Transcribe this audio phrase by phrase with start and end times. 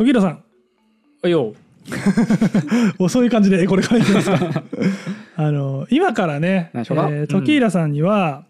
[0.00, 0.42] 時浦さん。
[1.22, 1.52] あよ
[2.98, 4.62] おそう いう感じでこれからいきますか。
[5.36, 8.46] あの今からね、えー、時浦さんには、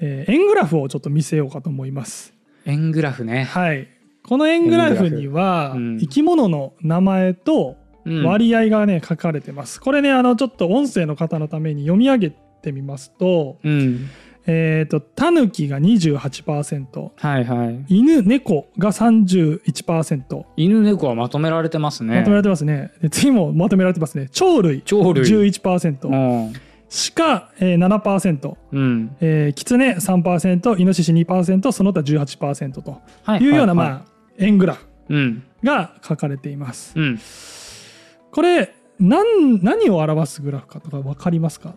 [0.00, 2.34] えー円グラフをちょっと見せようかと思います。
[2.66, 3.44] 円グラフね。
[3.44, 3.86] はい。
[4.24, 5.98] この円グラフには、うん。
[6.00, 8.24] 生き物の名前とうん。
[8.24, 9.80] 割合がね書かれてます。
[9.80, 14.08] これねあのちょっと音声の方のために読み上げてみますとうん。
[14.50, 17.84] えっ、とタヌキが28%はいはい。
[17.88, 22.16] 犬猫が31%犬猫はまとめられてますね。
[22.16, 25.30] まとめられてますねで次もまとめられてますね鳥類鳥類。
[25.50, 26.52] 11%うん。
[27.14, 29.16] 鹿、えー、7%、うん。
[29.20, 35.42] えー、キツネ3%イノシシ2%その他18%とはいいうような、はいはいまあ円グラフうん。
[35.62, 37.18] が書かれていますうん。
[38.30, 41.74] これ何何を表すグラフかとか分かりますか？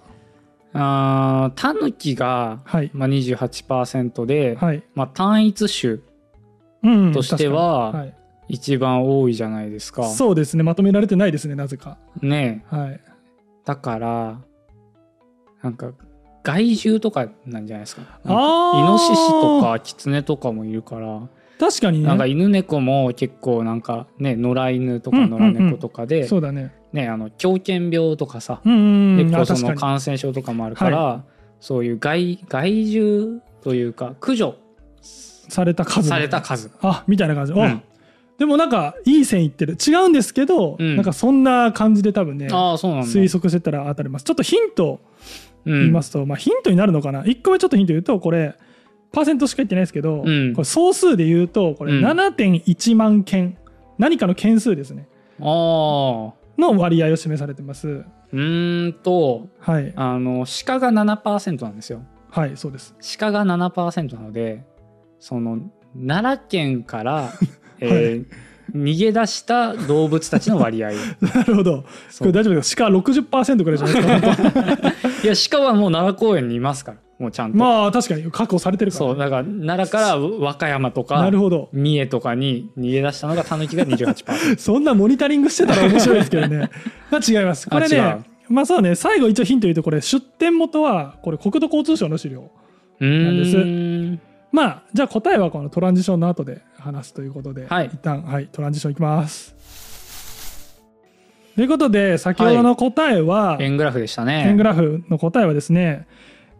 [0.74, 2.92] あータヌキが、はい。
[2.94, 6.00] まあ、28%で、はい、まあ、単一種
[6.84, 8.14] うんうんとしては確かに。
[8.50, 10.02] 一番多いじゃないですか。
[10.02, 10.64] はい、そうですね。
[10.64, 11.98] まとめられてないですねなぜか。
[12.22, 13.00] ねはい。
[13.64, 14.42] だから
[15.62, 15.94] なんか
[16.44, 18.02] 害獣とかなんじゃないですか。
[18.02, 21.22] かイノシシとかキツネとかもいるから、
[21.60, 22.08] 確かにね。
[22.08, 25.54] なんか犬猫も結構なんかね野良犬とかうんうんうん。
[25.54, 31.24] 野良猫とかで、そうだねねあの狂犬病とかさ、うんうんその感染症とかもあるから、
[31.60, 34.56] そういう害害獣というか駆除
[35.02, 36.72] された数された数。
[36.82, 37.62] あみたいな感じ、うん。
[37.62, 37.82] あ
[38.38, 39.76] でもなんかいい線いってる。
[39.76, 40.96] 違うんですけど、うん。
[40.96, 43.08] なんかそんな感じで多分ねああそうなんだ。
[43.08, 44.26] 推測してったら当たります。
[44.26, 45.00] ちょっとヒント
[45.66, 45.80] うん。
[45.80, 48.56] 言いますと、まあヒントになるのかな？1個目ちょっとヒント言うとこれ
[49.12, 50.54] パーセントしか言ってないですけど、うん。
[50.54, 52.06] これ総数で言うとこれうん。
[52.06, 53.58] 7.1万件、
[54.00, 55.08] 何かの件数ですね。
[55.40, 57.88] ああの割合を示されてます。
[57.90, 59.92] うーんとはい。
[59.98, 62.02] あの鹿が7%なんですよ。
[62.30, 62.96] はいそうです。
[63.20, 64.64] 鹿が7%なので
[65.20, 65.60] その
[66.08, 67.34] 奈良県から、
[67.82, 68.26] えー
[68.74, 70.92] 逃げ出した動物たちの割合。
[71.36, 71.84] なるほど。
[72.20, 72.86] これ大丈夫ですか？
[72.86, 74.52] 鹿60%くらいじゃないですか？
[74.52, 79.00] 本 いや鹿はもう奈良公園にいますからもうちゃんと、当まあ確かに確保されてるから。
[79.00, 81.70] そうだから奈良から和歌山とかなるほど。
[81.72, 86.70] 三重とかに逃げ出したのがタヌキが28% そんなモニタリングしてたら面白いですけどね。
[87.12, 87.70] まあ違います。
[87.70, 88.18] これね
[88.50, 92.50] う、まあそうね、最後一応ヒント言うと、これ出典元は、これ国土交通省の資料。
[93.00, 94.20] うなんです。
[94.52, 97.86] まあ、じゃあ答えはこのトランジションの後で話すということで、はい。
[97.88, 99.56] 一旦、はい、トランジションいきます。
[101.56, 104.46] ということで、先ほどの答えは、円グラフでしたね。
[104.48, 106.08] 円グラフの答えはですね、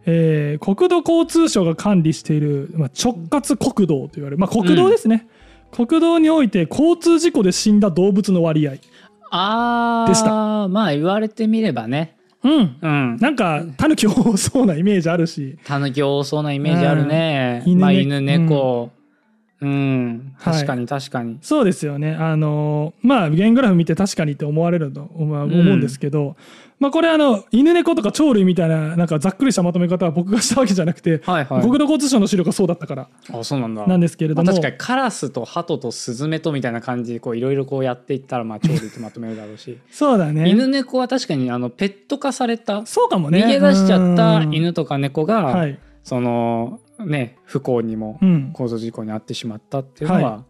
[0.06, 5.26] えー国土交通省が管理している、まあ、直轄国道と言われる、まあ、国道ですね、
[5.70, 8.72] 国道において交通事故で死んだ動物の割合。
[8.72, 8.78] で
[10.14, 10.68] した。
[10.68, 12.16] まあ言われてみればね。
[12.44, 13.16] うん、うん。
[13.18, 15.58] なんかタヌキ多そうなイメージあるし。
[15.64, 17.62] タヌキ多そうなイメージあるね。
[17.64, 17.72] うん。
[17.72, 18.90] 犬ねまあ犬猫。
[19.60, 20.54] うん、はい。
[20.54, 21.38] 確かに確かに。
[21.40, 22.14] そうですよね。
[22.14, 26.36] あのまあ弦グラフ見て確かにって思われると思うんですけど、
[26.78, 31.62] まあこれあの犬猫とか鳥類みたいななんかざっくりしたまとめ方は僕がしたわけじゃなくて、はいはい。
[31.62, 33.86] 国土交通省の資料がそうだったからあそうなんだ。
[33.86, 39.78] なんですけれども、まあ、確かにカラスとハトとスズメとみたいな感じでこういろいろこうやっていったらまあ鳥類ってまとめるだろうし。
[39.90, 40.48] そうだね。
[40.48, 43.44] 犬猫は確かにあのペット化されたそうかもね。
[43.44, 44.54] 逃げ出しちゃったうん。
[44.54, 50.40] 犬とか猫が、はい、そのね不幸にもうん、交通事故に遭ってしまったっていうのは、はい。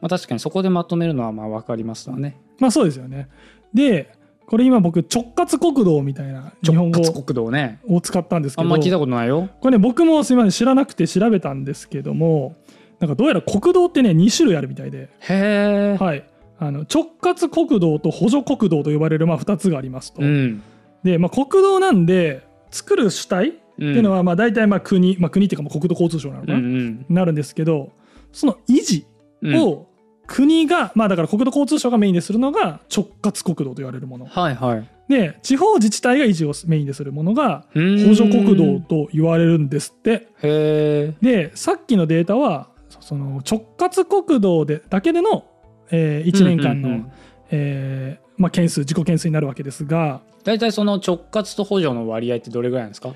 [0.00, 2.36] まあ、確かにそこでまとめるのはまあ分かりますわね。
[2.58, 3.28] まあそうですよね。
[3.72, 4.17] で
[4.48, 9.50] これ今僕直轄国道みたいな日本語直轄国道ねを使ったんですけどあんま聞いたことないよ。
[9.60, 12.56] これね僕もすみません知らなくて調べたんですけども
[12.98, 16.02] なんかどうやら国道ってね2種類あるみたいで、へえ。
[16.02, 16.24] はい、
[16.58, 20.22] あの直轄国道と補助国道と呼ばれるまあ2つがありますと。
[20.22, 20.62] うん。
[21.04, 27.92] で、まあ、国道なんで作る主体っていうのはまあ大体まあ国、まあ、国っていうかまあ国土交通省なのかな、うんうんなるんですけど
[28.32, 29.06] その維持
[29.42, 29.86] うんを
[30.28, 34.88] 国が、まあだから国土交通省がメインでするのが直轄国道と言われるものはいはい。
[35.08, 40.10] で地方自治体が維持をメインでするものが補補助国道と言われるんですって。
[40.12, 41.14] へえ。
[41.22, 42.68] でさっきのデータは
[43.00, 45.46] その直轄国道でだけでの、
[45.90, 47.12] え1年間の、うんうんうん
[47.50, 53.14] えーまあ、件数自己件数になるわけですが大体その直轄と補助の割合ってどれぐらいなんですか？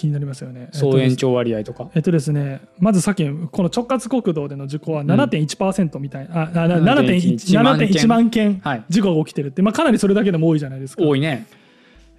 [0.00, 0.68] 気になりますよね。
[0.72, 1.90] 総延長割合とか？
[1.94, 8.84] えっとですね、まずさっきのこの直轄国道での事故は7.1%みたいな、あなな7.1 7.1万件はい。
[8.88, 11.04] 事故が起きてるって、まあ、かなりそれだけでも多いじゃないですか。
[11.04, 11.46] 多いね。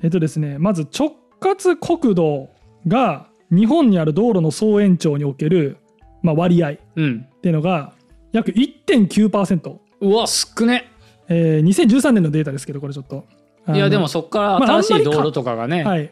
[0.03, 2.49] えっとですね、まず直轄国道
[2.87, 5.77] が日本にある道路の総延長における、
[6.21, 7.25] まあ、割合っうん。
[7.41, 7.93] ていうのが
[8.31, 10.87] 約1.9%、うわ、少ね。
[11.27, 13.25] えー、2013年のデータですけどこれちょっと。
[13.73, 16.11] いや、でもそこから新しい道路とかがね、はい、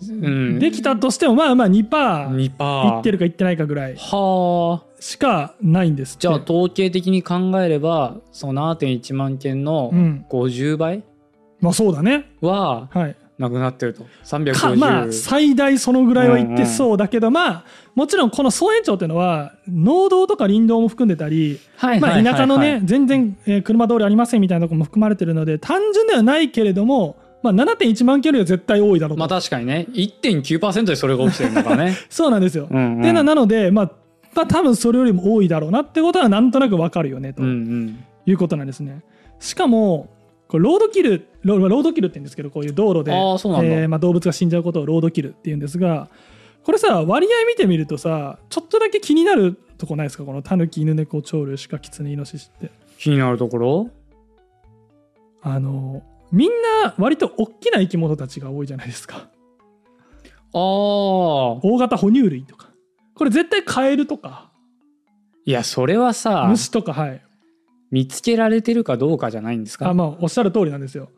[0.00, 4.86] うん、できたとしてもまあまあ2%パー2%いってるかいってないかぐらいはあ。
[5.00, 10.26] しかないんですじゃあ統計的に考えればその7.1万件のうん。
[10.30, 11.02] 50倍
[11.60, 12.30] まあそうだね。
[12.40, 13.16] ははい。
[13.38, 14.04] なくなってると。
[14.04, 17.64] か350、まあ最大そのぐらいはいってそうだけど、まあ
[17.94, 29.86] もちろんこの総延長っていうのは農道とか林道も含んでたり、はいまあ、田舎のね、はい全然、えー車通りありませんみたいなところも含まれてるので単純ではないけれども、まあ、7.1万キロよりは絶対多いだろうと、まあ確かにね。
[29.92, 31.94] 1.9%でそれが起きてるんだからね。
[32.10, 32.66] そうなんですよ。
[32.70, 33.92] うん、うん、っていうのはなので、まあ、
[34.34, 37.42] まあ多分それよりも多いだろうなってことはなんとなくわかるよねと。
[37.42, 38.04] うんうん。
[38.26, 39.02] いうことなんですね。
[39.38, 40.08] しかも
[40.48, 46.08] これロードキルロロードキルって言うんですけどこういう道路でえーまあ、動物が死んじゃうことをロードキルって言うんですが
[46.64, 50.24] これさ割合見てみるとさちょっとだけ気になるとこないですか？
[50.24, 52.70] このタヌキ犬猫鳥類鹿キツネイノシシって。
[52.98, 53.90] 気になるところ？
[55.42, 56.02] あの
[56.32, 56.50] みん
[56.84, 59.28] な割と大きな生き物たちが多いじゃないですか。
[60.52, 62.70] ああ大型哺乳類とか。
[63.14, 64.50] これ絶対カエルとか。
[65.44, 67.22] いやそれはさ虫とかはい。
[67.90, 69.88] 見つけられてるかどうかじゃないんですか？
[69.90, 71.10] あまあおっしゃる通りなんですよ。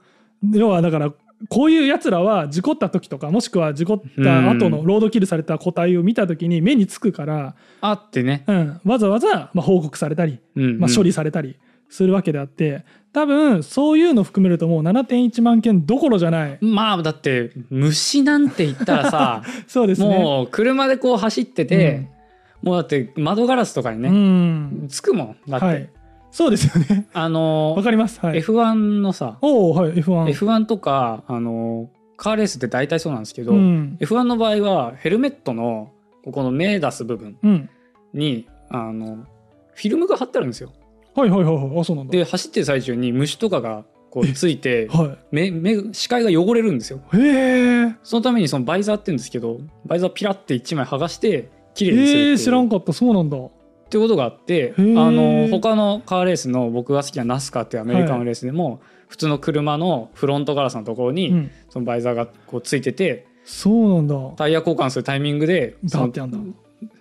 [0.53, 1.13] 要はだから
[1.49, 4.87] こういうやつらは事故った時とかもしくは事故った後のうん。
[4.87, 11.57] ロードキルされた個体を見た時に目につくから、あってね、うん、わざわざまあ報告されたり、まあ、処理されたり
[11.89, 16.59] するわけであって多分そういうの含めるともう7.1万件どころじゃない。
[16.61, 20.19] まあだって虫なんて言ったらさ そうですね。
[20.19, 22.09] もう車でこう走ってて、
[22.63, 25.89] もうだって窓ガラスとかにうね、ん、つくもんだって、はい。
[26.31, 27.07] そうですよね。
[27.15, 28.21] あのわかります。
[28.21, 28.41] はい。
[28.41, 31.89] F1 のさ、おおはい F1 F1 とかあの
[32.19, 35.93] カーレースって大体そうなんですけど、うん、F1 の場合はヘルメットの
[36.25, 37.71] ここの目出す部分うん、
[38.13, 39.25] にあの
[39.75, 40.73] フィルムが貼ってあるんですよ
[41.19, 41.81] はいはいはいはい。
[41.81, 42.13] あそうなんだ。
[42.13, 47.01] で走ってる最中に虫とかがこうついて は目目視界が汚れるんですよ。
[47.13, 47.95] いへえ。
[48.05, 52.93] そのためにそのバイザーって言うんですけどバイザーピラって1枚剥がして綺麗にするえー、知らんかった。
[52.93, 53.37] そうなんだ。
[53.37, 53.51] っ
[53.91, 61.51] ていうことがあってあーの他のカーレースの僕が好きなナスカっていうアメリカのレースでも、普通の車のフロントガラスのところに、うん。
[61.71, 64.15] そのバイザーがこうついててそうなんだ。
[64.37, 66.39] タイヤ交換するタイミングでバーってやんだ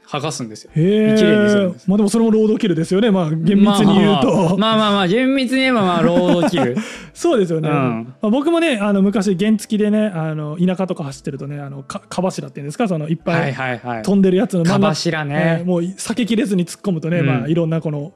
[0.09, 0.71] 剥がすんですよ。
[0.73, 1.89] 綺麗にするんです。
[1.89, 3.11] まあでもそれもロードキルですよね。
[3.11, 5.07] まあ厳密に言うと、まあまあまあ。
[5.07, 6.77] 厳密に言えばまあロードキル。
[7.13, 8.13] そうですよね、うん。
[8.21, 12.87] まあ、僕もねあの昔原付でねあの田舎とか走ってるとねあのか蚊柱っていうんですか？
[12.87, 17.25] そのいっはいぱい飛んでるやつの真かん中柱ね、えーもう避けきれずに突っ込むとね、うん。
[17.25, 18.13] まあいろんなこの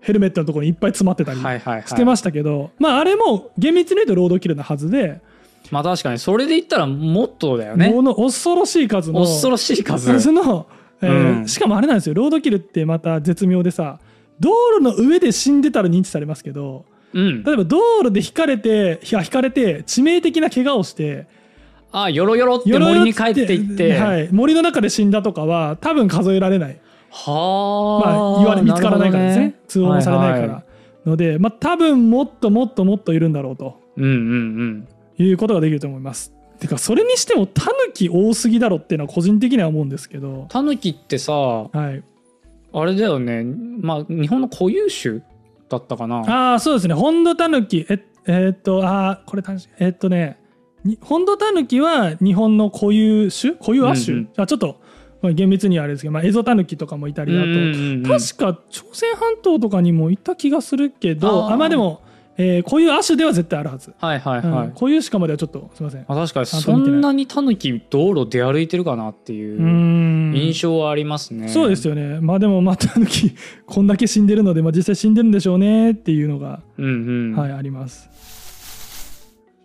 [0.00, 5.20] ヘルメットのところにいっぱい詰まってたりしてましたけど、まああれも厳密に言うとロードキルなはずで、
[5.70, 6.18] まあ確かに。
[6.18, 7.90] それで言ったらもっとだよね。
[7.90, 9.20] もの恐ろしい数の。
[9.20, 10.10] 恐ろしい数。
[10.10, 10.66] 数の、
[11.02, 11.48] えーうん。
[11.48, 12.14] しかもあれなんですよ。
[12.14, 13.98] ロードキルってまた絶妙でさ
[14.38, 17.42] 道路の上で死んでたら認知されますけどうん。
[17.44, 21.26] 例えば道路で引かれていや引かれて致命的な怪我をして
[21.92, 23.98] あよろよろって森に帰っていって。
[23.98, 26.80] はい、森の中で死んだとかは多分数えられない、
[27.10, 29.44] はあ、まあ、言われ見つからないからですね。
[29.46, 31.08] るほど通報もされないから、はいはい。
[31.08, 33.80] ので、まあ、多分もっともっともっといるんだろうと。
[33.96, 34.88] うんうんうん。
[35.18, 36.32] いうことができると思います。
[36.60, 42.02] てかそれにしてもタヌキ多すぎだろっていうのは個人的には思うんですけど、タヌキってさはい、
[42.72, 43.42] あれだよね。
[43.44, 45.20] まあ日本の固有種
[45.68, 46.18] だったかな。
[46.52, 46.94] ああそうですね。
[46.94, 47.86] ホンドタヌキ。
[47.88, 49.42] ええーっとあーこれ
[49.78, 50.38] えーっとね。
[50.84, 53.54] にホンドタヌキは日本の固有種？
[53.54, 54.42] 固有亜種、うんうん。
[54.42, 54.80] あちょっと、
[55.20, 62.02] まあ、厳密にはあれですけど、まあ、エゾタヌキとかもいたりあと、うんうんうん確か朝鮮半島とかにもいた気がするけどあまあでも、
[62.36, 66.00] えー、こういう亜種では絶対あるはず、はいはいはい、うん、こういうしかまではちょっとすいません。
[66.00, 72.20] うあ確かにそんなにタヌキ道路出歩いてるかなっていう印象はありますね、そうですよね。
[72.20, 73.32] まあでもまあタヌキ
[73.66, 76.88] こんだけ死んでるので、まあ、実際死んでるんでしょうねっていうのが、うんう
[77.34, 78.08] ん、はいあります。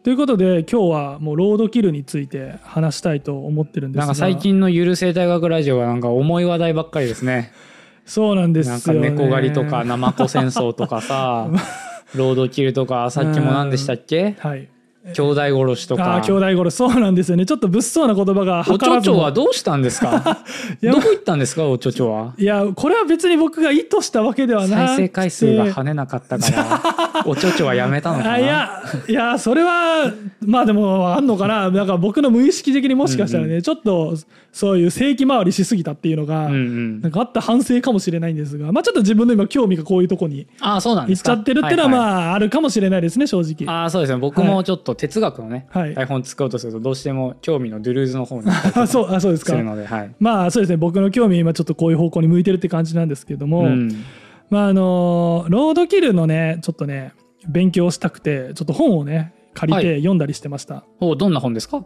[0.03, 4.05] ということで今日はもうロードキルについて話したいと思ってるんですが。
[4.05, 7.51] なんか最近のゆる生態学ラジオはなんか重い話題ばっかりですね。
[8.05, 11.49] そうなんですよ、ね、なんか猫狩りとかナマコ戦争とかさ
[12.15, 14.35] ロードキルとかさっきも何でしたっけ？
[14.39, 14.67] はい。
[15.13, 16.15] 兄弟殺しとあか。
[16.15, 16.73] あ兄弟殺し。
[16.73, 17.45] そうなんですよね。
[17.45, 20.39] ちょっと物騒な言葉がおちょちょはどうしたんですか？
[20.81, 21.67] どこ行ったんですか？
[21.69, 22.33] おちょちょは。
[22.37, 24.77] いやこれは別に僕が意図したわけではなくて。
[24.77, 28.31] 再生回数が跳ねなかったから おちょちょはやめたのかな？
[28.33, 31.69] あいやいやそれはまあでもあんのかな？
[31.69, 34.15] なんか僕の無意識的にもしかしたらね、うんちょっと
[34.51, 37.01] そういう正規回りしすぎたっていうのが、うんうん。
[37.01, 43.73] なんかあった反省かもしれないんですが、まあ、ちょっと自分の今興味がこういうとこにあそうなんいっちゃってるっていうのはあまああるかもしれないですね正直。
[43.73, 44.17] あーそうですね。
[44.17, 45.93] 僕もちょっと哲学のね、はい。
[45.93, 49.51] 台本作ろうとするとどうしても興味のドゥルーズの方にあかそうあそうですか。
[49.51, 50.11] するので、はい。
[50.19, 50.77] まあそうですね。
[50.77, 54.05] 僕の興味今ちょっとこういう方向に向いてるって感じなんですけども、うん
[54.49, 57.13] まああのロードキルのねちょっとね
[57.47, 60.83] 勉強したくてちょっと本をね借りはて読んだりしてました。
[60.99, 61.83] おどんな本ですか？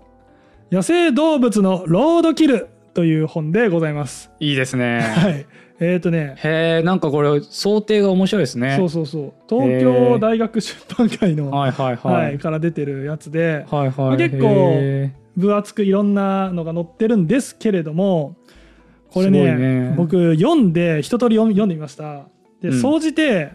[0.71, 4.31] 野生動物のロードキル」という本でございます。
[4.39, 5.01] いいですね。
[5.01, 5.45] はい、
[5.79, 8.75] えっ、とねへえんかこれ想定が面白いですね。
[8.77, 12.37] そうそうそう東京大学出版会の、はいはいははいい。
[12.39, 14.17] から出てるやつではいはい。
[14.17, 18.35] 結構へ分厚くいろんなのが載ってるんですけれども
[19.11, 22.27] これねいね僕読んで一通り読んでみました
[22.61, 23.53] でうん総じて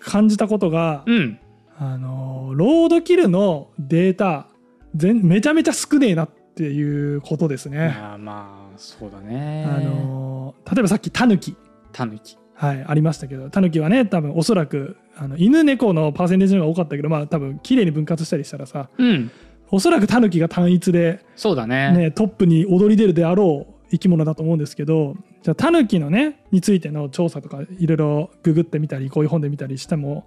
[0.00, 1.38] 感じたことが、ーうん。
[1.78, 4.46] あのロードキルのデータ
[4.94, 7.78] 全めちゃめちゃ少ねえなっていうことですいね。
[7.78, 9.66] やまあそうだね。
[9.66, 11.56] あの例えばさっきタヌキ
[11.92, 12.36] タヌキ。
[12.54, 19.30] はい、ありましたけどタヌキはね多分おそらくあの犬猫のパーセンテージの方が多かったけどまあ多分綺麗に分割したりしたらさうん。
[19.72, 21.96] おそらくタヌキが単一で、そうだね。
[21.96, 30.26] ね、トップに躍り出るであろう生き物だと思うんですけどじゃあタヌキのねについての調査とかいろいろググってみたりこういう本で見たりしても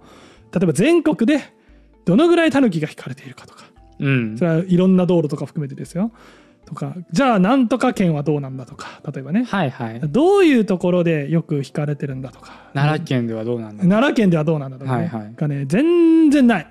[0.52, 1.52] 例えば全国で
[2.04, 3.64] どのぐらいタヌキが引かれているかとか
[3.98, 4.44] うんそ。
[4.44, 6.12] れはいろんな道路とか含めてですよ
[6.64, 10.00] とかじゃあなんとか県はどうなんだとか例えばねはいはい。
[10.00, 13.82] どういうところでよく引かれてるんだとか奈良県ではどうなんだ。
[13.84, 16.66] 奈良県ではどうなんだとか、ねはいはいがね全然ない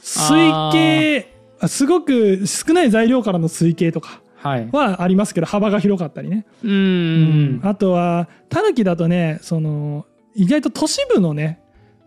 [0.00, 4.21] 推計あすごく少ない材料からの推計とかはい。
[4.42, 6.68] はありますけど幅が広かったりね、う。
[6.68, 11.60] うんあとはタヌキだとねその意外と都市部のね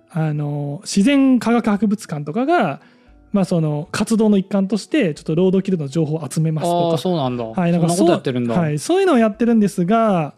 [0.09, 2.81] あの自然科学博物館とかが、
[3.31, 7.43] まあ、その活動の一環としてちょっとロードキルの情報を集めますとかそうなんだ。
[7.43, 8.57] はい、そんなことやってるんだ。
[8.57, 10.33] はい、そういうのをやってるんですが、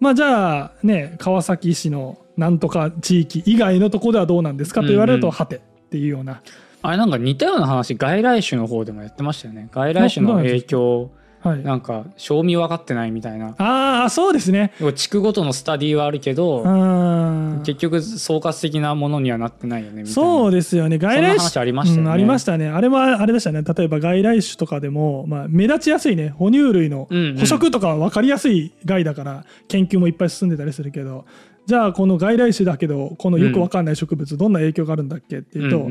[0.00, 6.42] まあ、じゃあね川崎市のなんとか地域以外のところではどうなんですかと言われると、うんうんはてっていうような、
[6.82, 9.68] あれなんか似たような話外来種の方でもやってましたよね。
[9.72, 13.54] 外来種の影響はい、なんか賞味分かってないみたいな。
[13.58, 14.72] ああそうですね。
[14.96, 16.62] 地区ごとのスタディはあるけど。
[16.62, 17.62] うん。
[17.64, 20.10] 結局総括的なものにはなってないよねみたいな。
[20.10, 20.98] そうですよね。
[20.98, 22.04] 外来そんな話ありましたよね。
[22.04, 22.68] うんありましたね。
[22.68, 23.62] あれはあれでしたね。
[23.62, 26.30] 例えば外来種とかでも、まあ、目立ちやすいね。
[26.30, 31.24] 哺乳類の捕食とかは分かりやすい害だから研究もいっぱい進んでたりするけど。
[31.66, 35.86] じゃあこの外来種だけどこのよく分かんない植物どんな影響があるんだっけっていうと、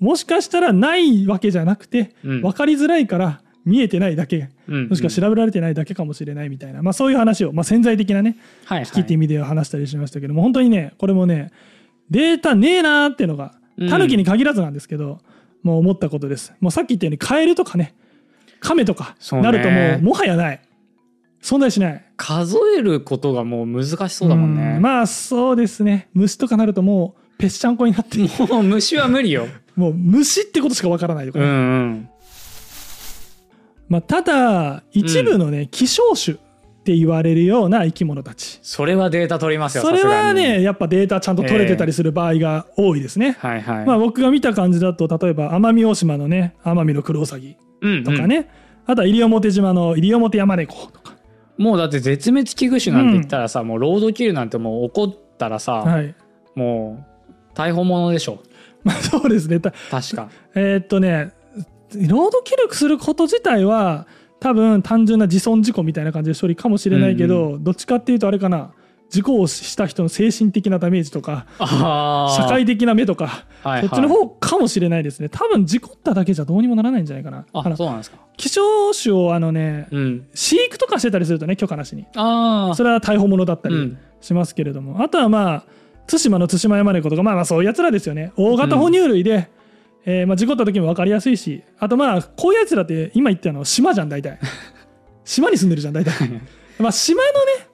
[0.00, 2.40] もしかしたらないわけじゃなくて、うん。
[2.40, 4.88] 分かりづらいから見えてないだけうんうん。
[4.88, 8.86] もしくは調べられてないだけかもしれないみたいな、まあ、そういう話を、まあ、潜在的なねはいはい。
[8.86, 11.50] 危機って意味では話したりしましたけども本当にねこれもね
[12.10, 13.88] データねえなーっていうのがうん。
[13.88, 15.20] タヌキに限らずなんですけど、
[15.62, 16.52] もう思ったことです。
[16.60, 17.94] もうさっき言ったようにカエルとかね
[18.58, 20.60] カメとかなるともうもはやない。
[21.40, 22.04] 存在しない。
[22.16, 24.74] 数えることがもう難しそうだもんね。
[24.76, 24.82] うん。
[24.82, 26.08] まあそうですね。
[26.12, 29.46] 虫とかなるともうぺっしゃんこになってもう虫は無理よ。
[29.76, 32.08] もう虫ってことしかわからないとかね、うんうん
[33.88, 36.38] まあ、ただ一部のね、希少種っ
[36.84, 38.58] て言われるような生き物たち。
[38.62, 48.48] それはデータ取りますよそれはねやっぱデータちゃんと取れてたりする場合が多いですね、はいはい、まあ、僕が見た感じだと例えば奄美大島のね奄美のクロウサギうんとかね、
[48.86, 51.16] あとは西表島の西表山猫とか、
[51.58, 56.14] もうだって絶滅危惧種なんて言ったらさ、もうロードキルなんてもう怒ったらさ、はい。
[56.54, 57.04] も
[57.52, 58.42] う逮捕者でしょ。
[58.82, 59.60] まあそうですね。
[59.60, 60.30] た確か。
[60.54, 61.32] えーっとね
[61.94, 64.06] ロード記録すること自体は
[64.40, 68.72] 多分単純な自損事故みたいな感じで処理かもしれないけど、どっちかっていうとあれかな
[69.10, 73.88] 事故をした人の精神的なダメージとか社会的な目とかはいはい。
[73.88, 75.30] そっちの方かもしれないですね。
[75.30, 77.46] 多分事故っただけじゃどうにもならないんじゃないかな。
[77.52, 78.18] あそうなんですか。
[78.36, 80.28] 希少種をあのねうん。
[80.34, 82.06] 飼育とかしてたりするとね許可なしに。
[82.16, 83.98] ああそれは逮捕者だったりうん。
[84.20, 85.64] しますけれども、あとはまあ
[86.06, 88.32] 対馬の対馬山猫とかまあまあそういうやつらですよね。
[88.36, 89.48] 大型哺乳類で、
[90.10, 94.38] えーまあ、事故った時も分かりやすいしあとまあこういうやつらって今言ったの島じゃん大体。
[95.22, 96.12] 島に住んでるじゃん大体。
[96.80, 97.68] まあ島のね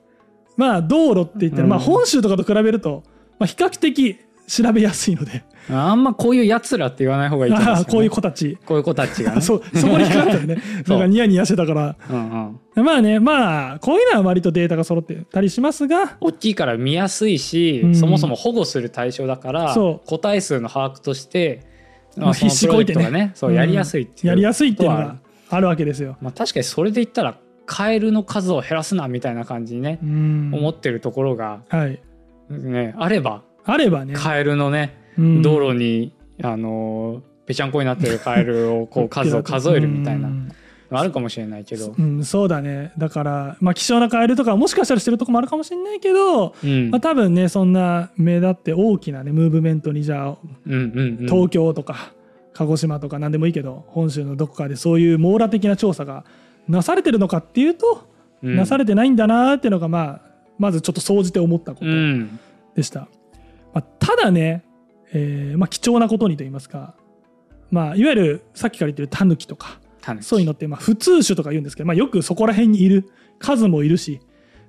[0.57, 1.71] まあ道路って言ったら、うん。
[1.71, 3.05] まあ本州とかと比べると、
[3.39, 5.45] まあ、比較的調べやすいので。
[5.71, 8.59] あんまこういうやつらって言わない方がいいと思うんですよ、ね、ああこういう子たち。
[8.67, 9.41] こういう子たちがね。
[9.41, 10.59] そうそこに引っかかったよね。
[10.85, 10.99] そう。
[10.99, 11.97] なんかニヤニヤしてたから。
[12.11, 12.85] うんうん。
[12.85, 16.17] まあねまあこういうのは割とデータが揃ってたりしますが。
[16.21, 17.95] 大きいから見やすいし、うん。
[17.95, 20.09] そもそも保護する対象だからそう。
[20.09, 21.74] 個体数の把握として、
[22.17, 23.11] まあ必死こいてね。
[23.11, 23.33] ね。
[23.35, 25.17] そうやりやすいっていう、やりやすいっていうのが
[25.51, 26.17] あるわけですよ。
[26.21, 30.51] まあ、確かにそれで言ったらカエルの数を減らすなみたいな感じにね、うん。
[30.53, 32.01] 思ってるところが、はい、
[32.51, 33.43] ね、あれば。
[33.65, 35.43] あればね、カエルのね、うん。
[35.43, 40.31] 道路にあのぺちゃんこになってるカエルをこう 数を数えるみたいな
[41.01, 42.93] あるかもしれないけど、うん、そうだね。
[42.99, 46.91] だから、まあ、希少なカエルとかはもしかしたらしてるとこもあるかもしれないけど、うん。
[46.91, 50.37] まあ、多分ねそんな目立って大きなねムーブメントにじゃあ
[50.67, 51.27] うんうんうん。
[51.27, 52.13] 東京とか
[52.53, 56.25] 鹿児島とか何でもいいけど本州のどこかでそういう網羅的な調査が
[56.69, 58.07] なされてるのかっていうと、
[58.43, 58.57] うん。
[58.57, 62.39] なされてないんだなっていうのが、まあ、まずちょっと総じて思ったことうん。
[62.75, 63.09] でした。
[63.73, 64.65] まあ、ただね、
[65.13, 66.95] えーまあ、貴重なことにと言いますか、
[67.71, 69.79] まあ、いわゆるさっきから言ってるタヌキとか
[70.21, 73.11] そういうのってまあ普通種とか言うんですけど、まあ、よくそこら辺にいる。
[73.41, 74.21] 数もいるし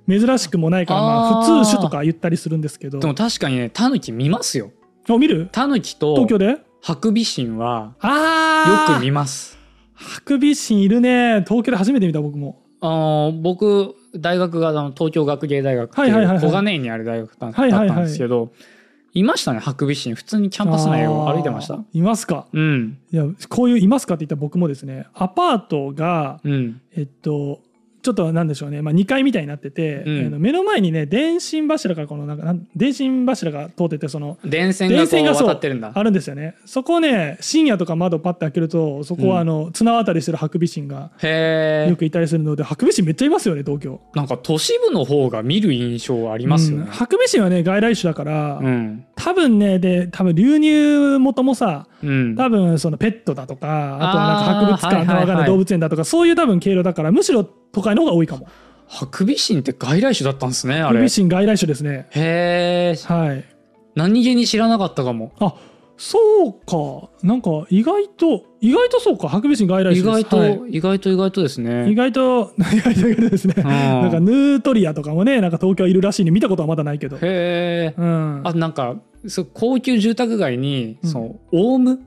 [0.08, 2.98] 珍しくもないからまあ普通種とか言ったりするんですけど。
[2.98, 4.72] でも確かにねタヌキ見ますよ。
[5.08, 5.48] あ見る？
[5.52, 6.58] タヌキと東京で？
[6.82, 7.94] ハクビシンは
[8.90, 9.56] よく見ます。
[9.94, 11.44] ハクビシンいるね。
[11.46, 12.60] 東京で初めて見た僕も。
[12.80, 16.44] あの僕大学があの東京学芸大学っていはいはいはいはい。
[16.44, 18.52] う小金井にある大学だだはいはいはいったんですけど
[19.18, 20.14] いましたねハクビシン。
[20.14, 21.78] 普通にキャンパス内を歩いてました。
[21.92, 22.46] いますか？
[22.52, 22.98] うん。
[23.10, 26.80] いやこういういますかって言ったら僕もですねアパートがうん。
[26.94, 27.60] えっと
[28.06, 30.26] ちょっとなんでしょうね、まあ、2階みたいになってて、うん。
[30.28, 35.90] あの目の前にね電信柱からこのなんか電信柱が通っててその電線がこう渡ってるんだ。
[35.92, 36.54] あるんですよね。
[36.66, 41.10] そこをね深夜とか窓パッて開けるとそこはあの綱渡りしてるハクビシンが
[41.88, 44.00] よくいたりするのでハクビシンめっちゃいますよね東京。
[44.14, 46.84] なんか都市部の方が見る印象ありますよね。
[46.84, 46.90] うん。
[46.92, 49.04] ハクビシンはね外来種だから、うん。
[49.16, 51.95] 多分ねで多分流入元もさうん
[52.36, 58.48] 多分そのペットだとかあとはなんか博物館のわかんない動物園だとかそういう多分経路だからむしろ都会の方が多いかも。
[58.88, 61.02] ハクビシンって外来種だったんですねあハクれ。
[61.02, 62.06] ビシン外来種ですね。
[62.10, 63.44] へえはい。
[63.96, 65.32] 何気に知らなかったかも。
[65.40, 65.54] あ
[65.96, 67.10] そうか。
[67.26, 69.28] なんか意外と意外とそうか。
[69.28, 70.60] ハクビシン外来種意外と、はい。
[70.70, 73.54] 意外と意外とです意ね外と 意外と意外とですね。
[73.62, 77.16] ななんかヌートリアとかもねなんか東京いるらしいに見たことはまだないけど。
[77.16, 77.94] へえ。
[77.96, 78.40] うん。
[78.44, 78.96] あなんか
[79.26, 81.10] そう高級住宅街に、うん。
[81.10, 82.00] そうオウム？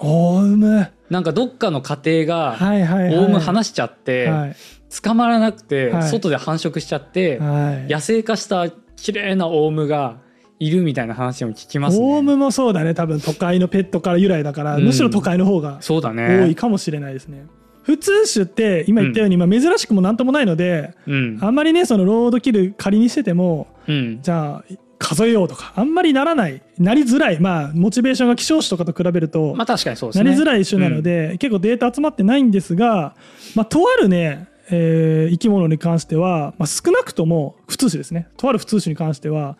[0.00, 0.88] オウム。
[1.10, 3.16] なんかどっかの家庭がはいはいはい。
[3.18, 4.56] オウム離しちゃって、はい。
[5.02, 6.02] 捕まらなくて、はい。
[6.04, 7.90] 外で繁殖しちゃって、はい。
[7.92, 10.16] 野生化した綺麗なオウムが
[10.60, 12.04] いるみたいな話も聞きますね。
[12.04, 16.54] オウムもそうだね多分都会のペットから由来だから、うんむしろ都会の方がそうだ多いね。
[16.54, 17.46] かもしれないですね
[17.82, 21.38] 普通種って今言ったように、まあ、珍しくもなんともないのでうん。
[21.40, 24.18] あんまりねそのロードキル仮にしててもうん。
[24.22, 24.64] じゃあ
[24.98, 30.24] 数えようとかあんまりならないなりづらいまあモチベーションが希少種とかと比べると、まあ確かにそうですね。
[30.24, 33.14] なりづらい種なので、結構データ集まってないんですが、
[33.54, 39.56] まあ、とあるね、えー生き物に関しては、まあ、少なくとも普通種ですねとある普通種に関しては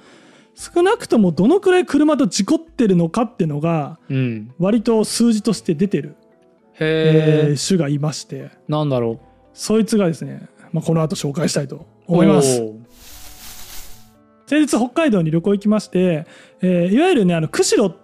[0.60, 4.52] 少なくともどのくらい車と事故ってるのかっていうのがうん。
[4.58, 6.16] 割と数字として出てる、
[6.74, 9.20] へえ、えー種がいましてなんだろ
[9.54, 11.80] そいつがですね、まあ、この後紹介したいとう。
[12.08, 12.60] 思います。
[14.46, 16.26] 先日北海道に旅行行きまして、
[16.60, 17.94] えーいわゆるねあの釧路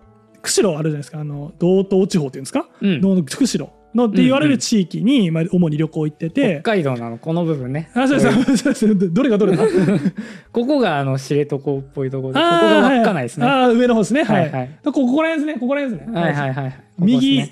[0.43, 3.01] 釧路あるじゃないですかあの道東地方っていうんですか、うん。
[3.01, 7.91] の釧路のって言われる地域に、まあ、主に旅行行って北て、海道なのこの部分ね。
[7.95, 9.65] あそうですそうですどれがどれだ？
[10.53, 11.61] ここがあの知床っ
[11.95, 12.35] ぽいところ。
[12.35, 13.47] で、ここが稚内ですね。
[13.47, 14.25] あー上の方ですね。
[14.25, 14.71] はい、はいはい。
[14.85, 15.61] こここら辺ですね。
[15.61, 16.75] ここら辺ですね、はいはいはい。
[16.99, 17.43] 右、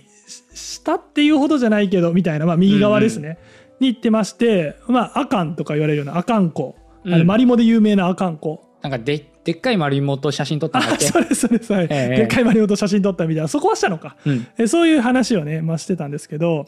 [0.55, 3.39] 下っていうほどじゃないけどみたいな、まあ、右側ですね、
[3.81, 6.75] に行ってまして、まあ、アカンとか言われるようなアカン湖、
[7.05, 7.27] うん。
[7.27, 8.63] マリモで有名なアカン湖。
[8.83, 11.07] なんかででっかい丸芋と写真撮ったんだっけ？
[11.07, 13.49] あそれそれそれ、ええでっかいマリモと写真撮ったみたいな。
[13.49, 14.47] そこはしたのかうん。
[14.57, 16.67] えそういう話をね、まあ、してたんですけど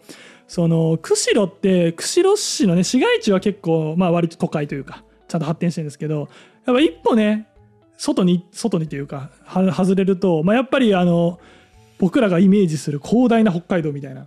[0.49, 6.29] その釧路って釧路市のね市街地は結構まあ割と都会というかちゃんと発展してるんですけど
[6.67, 7.47] やっぱ一歩ね
[7.97, 11.39] 外に外にというかは外れると、まあ、やっぱりあの
[11.99, 14.27] 僕らがイメージする広大な北海道みたいな、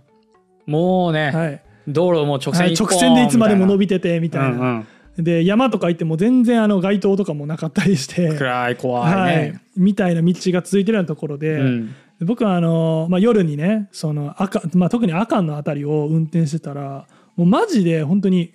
[0.64, 1.62] もうね、はい。
[1.86, 4.86] 道路も直はい線一本直線でいつまでも伸びびててみたいな、うんうん
[5.18, 11.54] で山とか行っても全然あの街灯とかもなかったりして、暗い怖いはいね。、みたいな道が続いてるようなところで。
[11.54, 18.54] うんで僕はあの、まあ、夜にねその赤、まあ、特に阿寒の辺りを運転してたらもうマジで本当に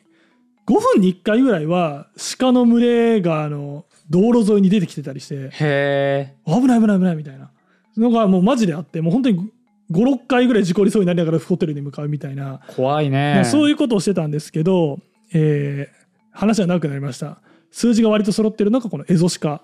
[0.68, 2.08] 5分に1回ぐらいは
[2.40, 6.36] 鹿の群れがあの道路沿いに出てきてたりしてへえ。
[6.46, 7.52] 危ない危ない危ないみたいな
[7.96, 9.50] のがもうマジであってもう本当に
[9.92, 13.36] 56回ぐらい事故りそうになりながらホテルに向かうみたいな、怖いね。
[13.36, 15.00] まあそういうことをしてたんですけど、
[15.34, 16.03] えー
[16.34, 17.40] 話は長くなりました
[17.72, 19.62] 数字が割と揃ってるのがこのエゾシカ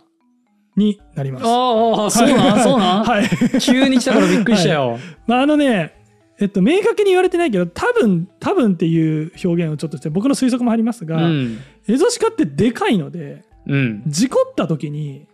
[0.75, 1.45] になります。
[1.45, 3.03] ああ、そうなん、そうなん？
[3.03, 3.27] はい
[3.59, 4.97] 急に来たからびっくりしたよ。
[5.27, 5.95] まああのね
[6.39, 11.57] えっと明確に言われてないけど多分多分っていう表現をちょっとして僕の推測も入りますうが、ん。
[11.87, 14.03] エゾシカってでかいのでうん。
[14.07, 15.27] 事故った時に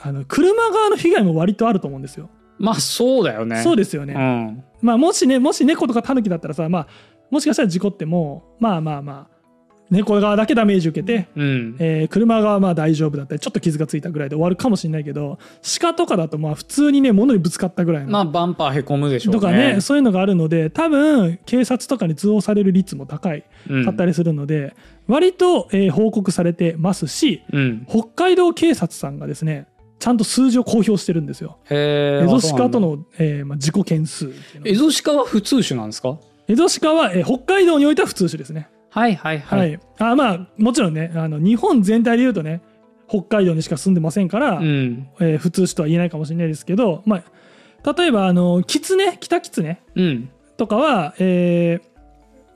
[0.00, 2.28] あの車側の被害も割とあると思うんですよ。
[2.58, 3.56] まあ、そうだよね。
[3.56, 4.14] でそうですよね。
[4.14, 4.64] うん。
[4.82, 6.86] まあもしねもし猫とかタヌキだったらさまあ
[7.30, 9.37] もしかしたら事故ってもまあまあまあ
[9.90, 11.76] 猫側だけダメージ受けて、うん。
[11.78, 15.38] えー車側はまあ大丈夫だったりちょっと傷がついたぐらいで終わるかもしれないけど
[15.80, 19.40] 鹿とかだとまあ普通にね物にぶつかったぐらいのまあ、バンパーへこむでしょうね。
[19.40, 24.74] とかねそういうのがあるので多分警察とかに通報される率も高いうんかったりするので、
[25.06, 27.86] 割と、えー報告されてますしうん。
[27.88, 29.66] 北海道警察さんがですね
[29.98, 31.58] ちゃんと数字を公表してるんですよ。
[31.70, 32.80] エゾシカとあ。
[32.80, 34.32] の、えーまあ、事故件数
[34.64, 36.18] エゾシカは普通種なんですか？
[36.46, 38.68] エゾシカは、えー北海道においては普通種ですね。
[38.90, 39.56] はいはいは。
[39.56, 42.60] はいい、あまあもちろんねあの日本全体で言うとね
[43.08, 45.08] 北海道にしか住んでませんから、うん。
[45.20, 47.22] えー普通種とは言えないかもしれないですけど、ま
[47.84, 50.30] あ、例えばあのキツネキタキツネうん。
[50.56, 51.88] とかは、えー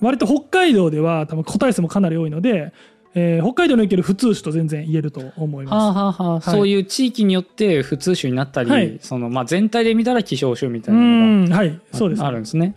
[0.00, 2.72] 割と北海道では多分個体数もかなり多いので、
[3.14, 12.74] えー北海道における普通種と全然言えると思いはあまはあはあ、はいそういう地域によって普通種になったり、はいそのまあ、全体で見たら希少種みたいなのんはいがそうです、あるんですね。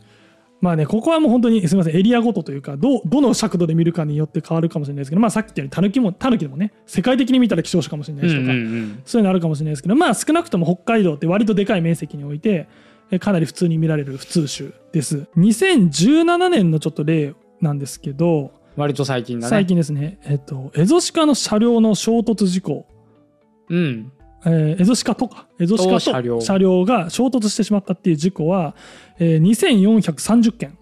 [0.66, 9.02] まあねここはもう本当にすみませんエリアごとというかどうどの尺度で見るかによって変わるかもしれないですけど、まあ、さっき言ったようにタヌキもタヌキでもね世界的に見たら希少種かもしれないしとか、うんうんうん。
[9.06, 12.68] そういうのあるかもしれないですけどまあ少なくとも北海道って割とでかい面積において
[13.12, 15.28] えかなり普通に見られる普通種です。
[15.38, 19.50] 2017年のちょっと例なんですけど割と最近だね。
[19.52, 20.18] 最近ですね。
[20.24, 22.88] えっとエゾシカの車両の衝突事故。
[23.70, 24.12] うん、
[24.46, 25.90] えーエゾシカとかエゾシカ
[26.22, 26.86] とと車両。
[26.86, 28.76] が衝突してしまったっていう事故は、
[29.20, 30.78] えー2430件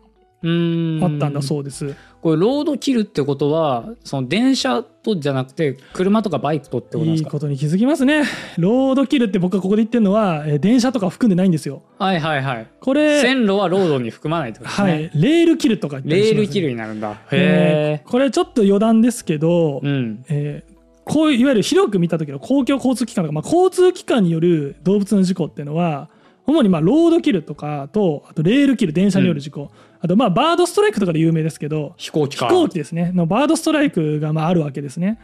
[1.01, 1.95] あったんだそうです。
[2.21, 7.29] これロードキルってことはその電車とじゃなくて車とかバイクとってことでいすか？
[7.29, 8.23] いことに気づきますね。
[8.57, 11.83] ロードキルって僕がここで言ってるのは、えー電車とか含んでないんですよ。
[11.97, 12.67] はいはいはい。
[12.81, 17.21] これ、線路はロードに含まないってことですね、はい、レールキルとか言ったりしますレールキルになるんだ。
[17.31, 18.09] えへー。
[18.11, 20.25] これちょっと余談ですけど、えうん。
[20.29, 20.72] えー
[21.05, 26.09] こういういわゆる広く見た時の公共交通機関とか、まあ、交通機関による動物の事故っていうのは
[26.45, 32.47] 主にまあロードキルとかとあとレールキル電車による事故、あとまあバードストライクとかで有名ですけど飛飛行機か。
[32.47, 33.11] 行機ですね。
[33.13, 35.19] のバードストライクがまああるわけですね。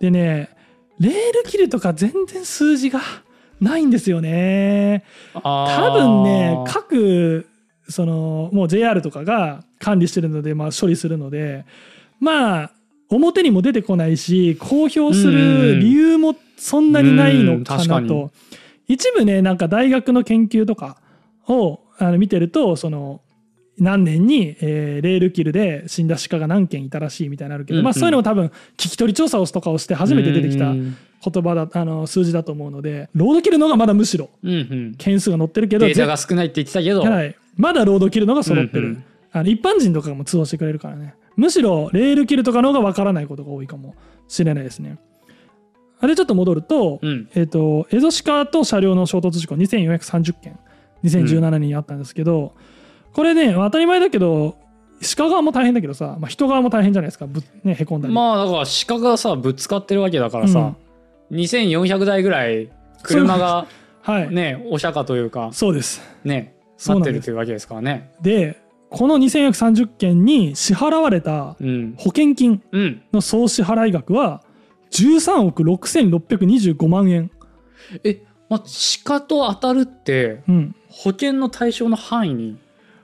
[0.00, 0.50] でね
[0.98, 3.00] レールキルとか全然数字が
[3.60, 5.04] ないんですよね。
[5.34, 7.46] 多多分ね各
[7.88, 11.64] そのもう JR とかが管理してるので、まあ、処理するので
[12.18, 12.70] まあ
[13.08, 18.30] 表にも出てこないし公表する理由もそんなにないのかなと。
[18.88, 20.96] 一部ねなんか大学の研究とか
[21.48, 23.20] をあの見てるとその
[23.78, 27.84] 何年に、えーレールキルで死んだ鹿が何件いたらしいみたいなのあるけど、うんうん。
[27.84, 34.28] まあ、そういうのも多分聞き取り調査をとかをして初めて出てきたうん言葉だあの数字だと思うのでロードキルの方がまだむしろ
[34.98, 39.04] 件数が載ってるけどデータが少ないって言ってたけど、はい、まだロードキルのが揃ってる、うんうん。
[39.32, 43.94] あの一般人とかも通報してくれるからねむしろレールキルとかの方がわからないことが多いかも
[44.28, 44.98] しれないですね。
[46.00, 47.28] あれちょっと戻ると,、うん。
[47.34, 50.58] えっとエゾシカと車両の衝突事故2430件
[51.04, 52.54] 2017年にあったんですけど、
[53.12, 54.56] これね当たり前だけど
[55.16, 60.74] 鹿側も大変だけどさ、まあ、人側も大変じゃないですかぶ、ね、へこんだり、まあだから鹿がさぶつかってるわけだからさ、
[61.30, 62.70] 2400台ぐらい
[63.02, 63.66] 車が
[64.02, 66.00] はい、ねお釈迦というかそうです。
[66.24, 66.54] ね
[66.86, 68.12] なってるというわけですからね。
[68.20, 71.94] でこの2430件に支払われたうん。
[71.96, 73.02] 保険金うん。
[73.12, 74.42] の総支払い額は
[74.90, 77.30] 13億6625万円、
[78.04, 78.62] え、まあ、
[79.04, 82.56] 鹿と当たるってうん、保険の対象の範囲に？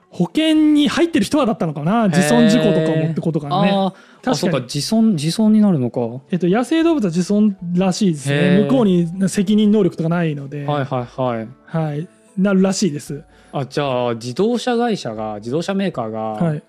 [0.09, 2.07] 保険に入ってる人はだったのかな？
[2.07, 3.71] 自損事故とかもってことかなね。
[3.73, 3.93] あ
[4.23, 4.63] 確かに。
[4.65, 5.99] 自損自損になるのか。
[5.99, 8.61] はえっと、野生動物は自損らしいですね。
[8.63, 11.01] 向こうに責任能力とかないので、いはいは
[11.41, 11.47] い。
[11.65, 16.63] はいなるらしいです、あじゃあ自動車会社が自動車メーカーが、はい、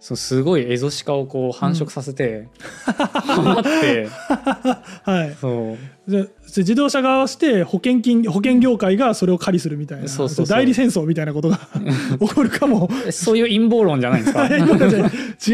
[0.00, 2.48] そうすごいエゾシカをこう繁殖させて、
[2.86, 4.08] ハマって。
[5.04, 5.78] はい、そう。
[5.99, 10.56] で自動車側はして保険金保険業界がそれを狩りするみたいなそうそうそう。
[10.56, 11.60] 代理戦争みたいなことが
[12.20, 12.88] 起こるかも。
[13.06, 14.46] えそういう陰謀論じゃないんですか？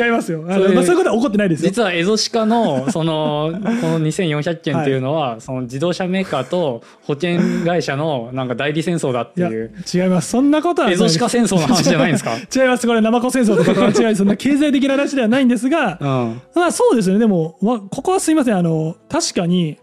[0.06, 0.44] 違いますよ。
[0.48, 1.68] あのそれまあ、そういうことは起こってないですよ。
[1.70, 9.72] 実はエゾシカのそのこの2400件っていうのは、その自動車メーカーと保険会社のなんか代理戦争だっていう。
[9.92, 10.30] 違います。
[10.30, 12.32] そんなことはエゾシカ戦争の話じゃないんですか？
[12.34, 12.86] 違います。
[12.86, 16.40] これナマコ戦争とかとは違いそんな経済的な話ではないんですがうん。
[16.54, 17.20] まあそうですよね。
[17.20, 18.56] でもわここはすいません。
[18.56, 19.76] あの確かに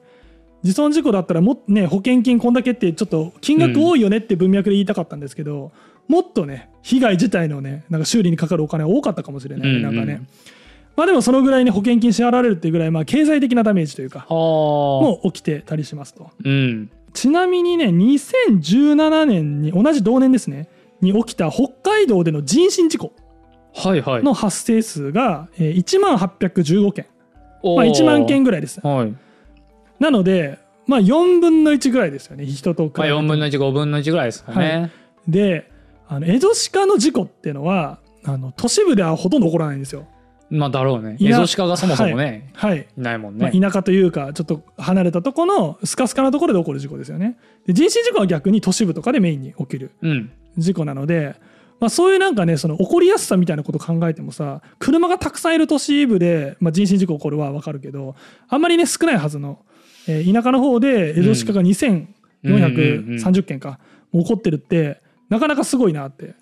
[0.63, 5.71] 自損事故だったらもね保険金こんだけってちょっと金額多いよねって文脈で言いたかったんですけど、
[6.07, 10.21] もっとね被害自体のねなんか修理にかかるお金は多かったかもしれない、うんうんなんかね。
[10.95, 14.29] まあでもそのぐらいね保険金支払われるっていうぐらいまあ経済的なダメージというかはあ。
[14.29, 16.29] も起きてたりしますと。
[16.43, 16.89] うん。
[17.13, 20.69] ちなみにね2017年に同じ同年ですね
[21.01, 23.11] に起きた北海道での人身事故
[23.75, 27.05] の発生数がえー1万815件、
[27.63, 28.79] まあ、1万件ぐらいです。
[28.79, 29.15] はい
[29.99, 34.91] なのでまあ4分の1ぐらいですよね人と比まあ、べると4分の15分の1ぐらいですかね、
[35.27, 35.71] で
[36.07, 40.07] あのエゾシカの事故っていうのはあの都市部ではほとんど起こらないんですよ。
[40.49, 41.15] まあだろうね。
[41.19, 47.37] いやエゾシカがそもそもね、はい、い、ないもんまね、あ、田舎というかちょっと離れたところのスカスカなところで起こる事故ですよね。
[47.65, 50.31] で人身事故は逆に都市部とかでメインに起きるうん。
[50.57, 51.35] 事故なので、
[51.79, 58.15] まあ、そういうなんかねその起こりやすさみたいなことを考えてもさ車がたくさんいる都市部で、まあ、人身事故起こるは分かるけど
[58.47, 59.59] あんまりね少ないはずの、
[60.07, 63.79] えー田舎の方でエゾシカが2430件か、
[64.13, 66.35] 起こってるってなかなかすごいなって。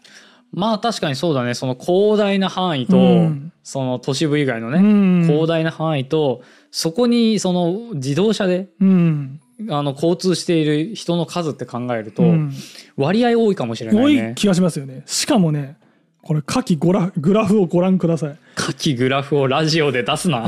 [0.54, 1.54] まあ確かにそうだね。
[1.54, 3.54] その広大な範囲と、うん。
[3.64, 5.28] その都市部以外のね、うん。
[5.28, 9.40] 広大な範囲とそこにその自動車でうん。
[9.70, 12.52] あの交通している人の数って考えると、うん。
[12.98, 14.32] 割合多いかもしれな多いね。
[14.32, 14.36] い。
[14.36, 15.04] 気がしますよね。
[15.06, 15.78] しかもね
[16.24, 18.38] これ下記グラグラフをご覧ください。
[18.56, 20.46] 下記グラフをラジオで出すな。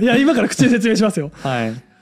[0.00, 1.30] いや今から口で説明しますよ。
[1.42, 1.93] はい。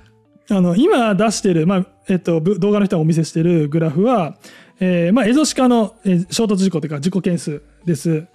[0.50, 4.37] あの今出してる、まあえっと、ぶ動画の人がお見せしてるグラフは、
[4.81, 8.26] えーまあ、エゾシカの、えー衝突事故というか事故件数です。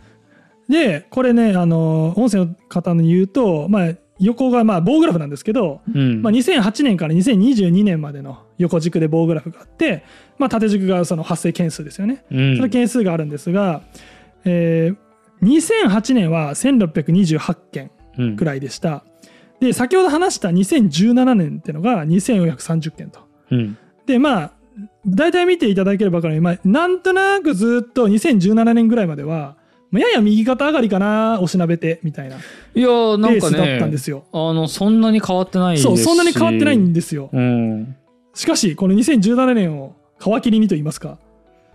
[0.70, 6.22] でこれねあの音声の方に言うと、まあ、横がまあ棒グラフなんですけど、うん。
[6.22, 10.04] まあ、2008年から2022年までの横軸で棒グラフがあって、
[10.38, 12.26] まあ、縦軸がその発生件数ですよね。
[12.32, 13.82] うんその件数があるんですが、
[14.46, 14.98] えー
[15.42, 19.04] 2008年は1628件うんくらいでした。
[19.60, 23.22] で先ほど話した2017年っていうのが2430件と。
[23.52, 23.78] うん。
[24.06, 24.52] でまあ
[25.06, 29.58] 大体見ていただければ分かるように、まあ、なんとなくずっと2017年ぐらいまでは
[29.90, 32.40] まあやや右肩上がりかなおしなべてみたいない
[32.82, 34.26] やーなんかペースだったんでね、すよ。
[34.34, 37.30] あの、そんなに変わってないそうそんなに変わってないんですよ。
[37.32, 37.96] うん。
[38.34, 41.18] しかしこの2017年を皮切りにと言いますか、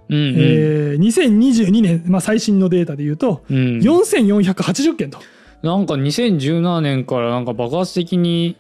[0.09, 0.35] うんうん。
[0.37, 5.18] えー2022年、まあ、最新のデータで言うとうん、4480件と。
[5.62, 8.57] なんか2017年からなんか爆発的に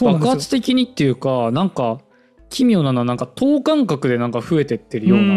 [0.00, 2.00] 爆発的にっていうかなんか
[2.50, 5.34] 奇妙なのはなんか等間隔でなんか増えてってるような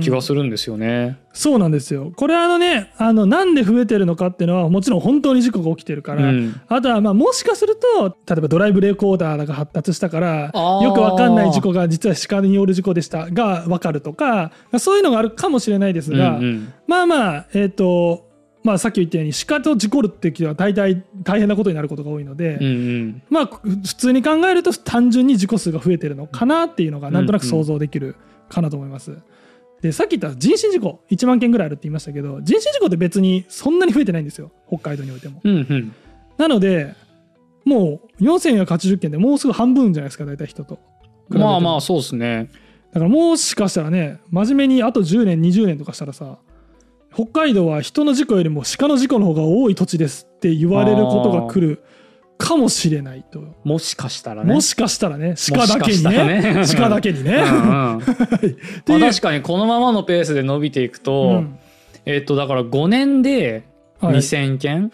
[0.00, 1.18] な気がするんですよね。
[1.32, 2.12] そうなんですよ。
[2.16, 6.60] これあのねあのなんで増えてるのかっていうのはもちろん本当に事故が起きてるから、うん。
[6.66, 10.50] あとはまあもしかすると例えばドライブレコーダーが発達したから
[10.82, 16.72] よくわかんない事故が実は鹿による事故でしたがわかるとかまあそういうのがあるかもしれないですが、うんうん。
[16.88, 18.29] まあまあえっ、と
[18.62, 28.16] まあさっき言ったように鹿と事故るって時は大体大変なことになることが多いので、うんうんまあ普通に考えると単純に事故数が増えてるのかなっていうのがなんとなく想像できる
[28.48, 29.16] かなと思います。
[29.80, 35.40] でさっき言った人身事故1万件ぐらいあるって言いましたけど人身事故って別にそんなに増えてないんですよ北海道においても。
[35.42, 35.94] うんうん
[36.36, 36.94] なので
[37.66, 40.78] もう4480件でもうすぐ半分じゃないですか大体人と。
[41.28, 42.48] まあまあそうですね。
[42.92, 46.38] だからもしかしたらね真面目にあと10年20年とかしたらさ
[47.12, 51.82] 北海道は人の事故よりも鹿の事故の方が多い土地ですって言われることが来る
[52.38, 53.42] かもしれないと。
[53.64, 54.54] もしかしたらね。
[54.54, 55.34] もしかしたらね。
[55.52, 56.40] 鹿だけにね。
[56.40, 56.62] ね。
[56.76, 57.42] 鹿だけにね。
[58.86, 61.58] 確かにこのままのペースで伸びていくと、うん。
[62.06, 63.64] えっとだから5年で
[64.00, 64.16] はい。
[64.16, 64.92] 2000件、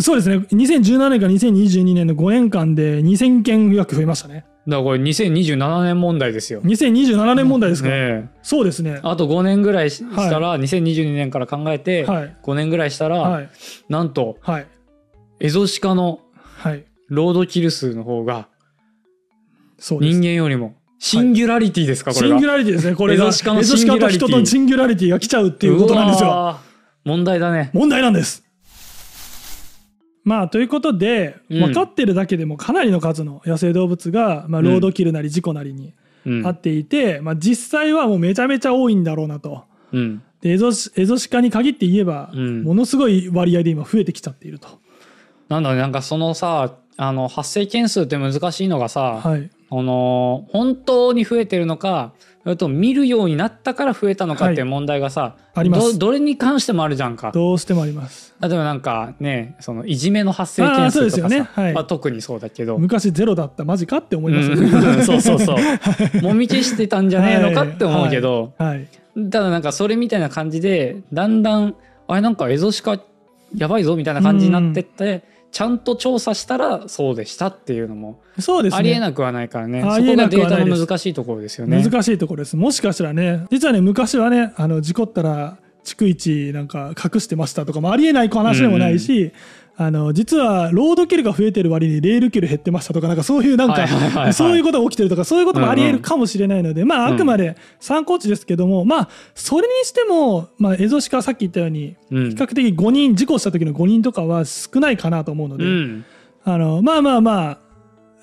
[0.00, 0.36] そうですね。
[0.36, 6.60] 2017年から2022年の5年間で2000件約増えましたねだからこれ2027年問題ですよ。
[6.60, 8.28] 2027年問題ですか、ねえ。
[8.42, 9.00] そうですね。
[9.02, 12.36] あと5年ぐらいししたら、2022年から考えて、はい。
[12.42, 13.48] 5年ぐらいしたら、はい。
[13.88, 14.66] なんとはい。
[15.40, 16.20] エゾシカの
[16.58, 16.84] はい。
[17.08, 18.48] ロードキル数の方が
[19.78, 23.24] 人間よりもシンギュラリティですか、これがシンギュラリティですねこれが。
[23.24, 24.28] エゾシカとシンギュラリティ。
[24.28, 26.58] 人とシンギュラリティが来ちゃうっていうことなんですよ。
[27.04, 27.70] 問題だね。
[27.72, 28.44] 問題なんです
[30.28, 35.94] まあということで、うん分かってるだけでもかなりの数の野生動物が、まあ、ロードキルなり事故なりに
[36.26, 39.64] うんあっていて、まあ、実際はもうめちゃめちゃ多いんだろうなと。
[39.92, 44.68] うんでエゾシエゾシカに限って言えば、うんものすごい割合で今増えてきちゃっていると。
[45.48, 52.12] なんだろうなんかそのさあの発生件数って難しいのがさ、はい、あの本当に増えてるのか
[52.48, 54.62] それと見るようになったから増えたのかってい。
[54.62, 55.98] う問題がさ、あります。
[55.98, 57.30] どどれに関してもあるじゃんか。
[57.30, 58.34] どうしてもあります。
[58.40, 61.50] 例えばなんかねそのいじめの発生件数とかさ、よね。
[61.52, 61.72] はい。
[61.74, 62.78] まあ、特にそうだけど。
[62.78, 64.62] 昔ゼロだったマジかって思いますよね。
[64.62, 65.04] うん。
[65.04, 66.22] そうそうそう。
[66.22, 68.88] もみ消してたんじゃねえのかって思うけど、はい、
[69.30, 71.74] ただなんかそれみたいな感じでだんだん
[72.06, 72.98] あれなんかエゾシカ
[73.54, 78.78] やばいぞみたいな感じになってって、ちゃんと調査したらそうでしたっていうのもそうですね。
[78.78, 81.82] ありえなくはないからねあそこがデりえなくはないですータの難しいところですよね。
[81.82, 82.56] 難しいところです。
[82.56, 89.32] もしかしたらね、実はね、昔はね、あの事故ったら逐一なんか隠してましたとかもありえない話でもないし、
[89.80, 106.04] あの実はロードキルが増えてる割にレールキル減ってましたとかなんかそういうなんかそういうことが起きてるとかそういうこともありえるかもしれないので、まあうんあくまで参考値ですけども、まあそれにしても、まあ、エゾシカさっき言ったようにうん比較的5人事故した時の5人とかは少ないかなと思うので、うん
[106.42, 107.58] あのまあまあまあ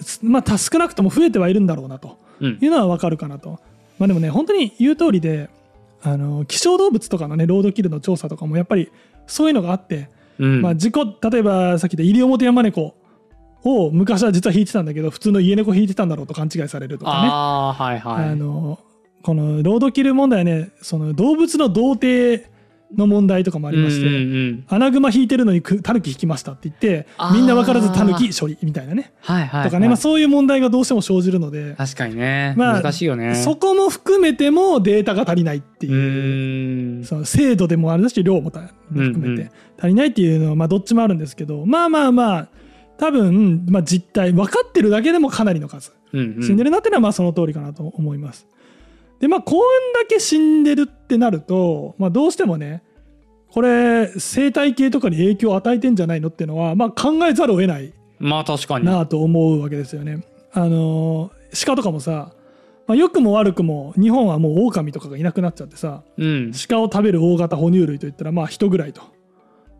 [0.04, 2.18] すまあた少なくとも増えてはいるんだろうなと。
[2.42, 3.62] うんいうのは分かるかなと。
[3.98, 5.50] まあでもね本当に言う通りで
[6.02, 8.92] あの希少動物とかのねロードキルの調査とかもやっぱり
[9.26, 12.96] そういうのがあって、うんまあ事故例えばさっき言ったイリオモテヤマネコ
[13.64, 17.30] を昔は実は引いてたんだけど普通の家猫引いてたんだろうと勘違いされるとかね。
[17.32, 18.30] ああはいはい。
[18.30, 18.80] あの
[19.24, 22.48] このロードキル問題はねその動物の童貞
[22.96, 24.66] の問題とかもありまして、うんうんうん。
[24.68, 29.14] アナグマ引いてるのにくタヌキ引きましたって言ってみんな分からずタヌキ処理みたいなね。
[29.22, 33.36] はいはい、とかね、まあ、そういう問題がどうしても生じるので、確かにね、まあ難しいよね。
[33.36, 39.38] そこも含めてもデータが足りないってういう、その精度でもあるし量もた含めうんうん。
[39.38, 42.48] て足りないっていうのはまあどっちもあるんですけどまあまあまあ
[42.98, 46.44] 多分、まあ、実態分かってるだけでもかなりの数うんうん。
[46.44, 48.48] 死んでるなっていうのはまあその通りかなと思います。
[49.20, 49.60] でまあこん
[49.94, 52.84] だけ死んでるってなると、まあ、どうしてもね
[53.50, 58.86] これ生態系とかに影響を与えてんじゃないのっていうのは、まあ、考えざるを得ないまあ確かに。
[58.86, 60.26] なあと思うわけですよね。
[60.54, 61.32] あの
[61.66, 62.34] 鹿とかもさ、
[62.88, 66.52] まあ、良くも悪くも日本はもう狼とかがいなくなっちゃってさうん。
[66.68, 69.02] 鹿を食べる大型哺乳類といったらまあ人ぐらいと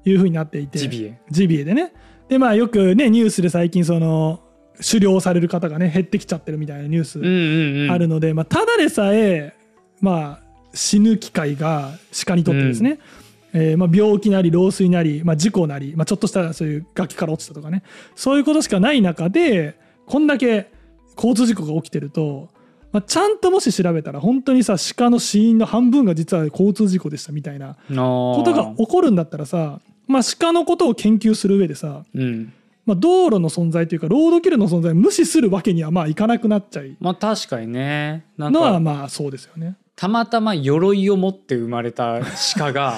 [0.06, 0.80] いうふうになっていて。
[0.80, 1.20] ジビエ。
[1.30, 1.94] ジビエでね。
[2.28, 4.40] でまあよくねニュースで最近その
[4.78, 7.92] 狩猟される方がね減ってきちゃってるみたいなニュースうんうんうん。
[7.92, 9.56] あるので、まあ、ただでさえ、
[10.02, 11.92] まあ、死ぬ機会が
[12.26, 13.00] 鹿にとってですね、
[13.54, 17.84] えーまあ、病気なり老衰なり、まあ、事故なり、まあ、ちょっとしたそういう崖から落ちたとかね
[18.16, 20.72] そういうことしかない中でこんだけ
[21.16, 22.50] 交通事故が起きてると、
[22.92, 32.54] まあ、ちゃんともし調べたら本当にさ鹿の死因の半分が実は交通事故でしたみたいなこことが起こるんだったらさ、まあ、鹿のことを研究する上でさ、うん
[32.86, 36.96] まあ、道路の存在というかロードキルの存在を無視するわけにはまあいかなくなっちゃい。
[37.00, 38.26] まあ確かにね。
[38.38, 39.76] なんのはかまあそうですよね。
[39.96, 42.20] たまたま鎧を持って生まれた
[42.58, 42.96] 鹿が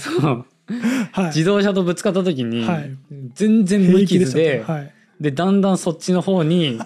[0.00, 0.46] そう。
[1.12, 2.96] はい、自動車とぶつかった時にはい。
[3.34, 6.78] 全然無傷ではい、でだんだんそっちの方に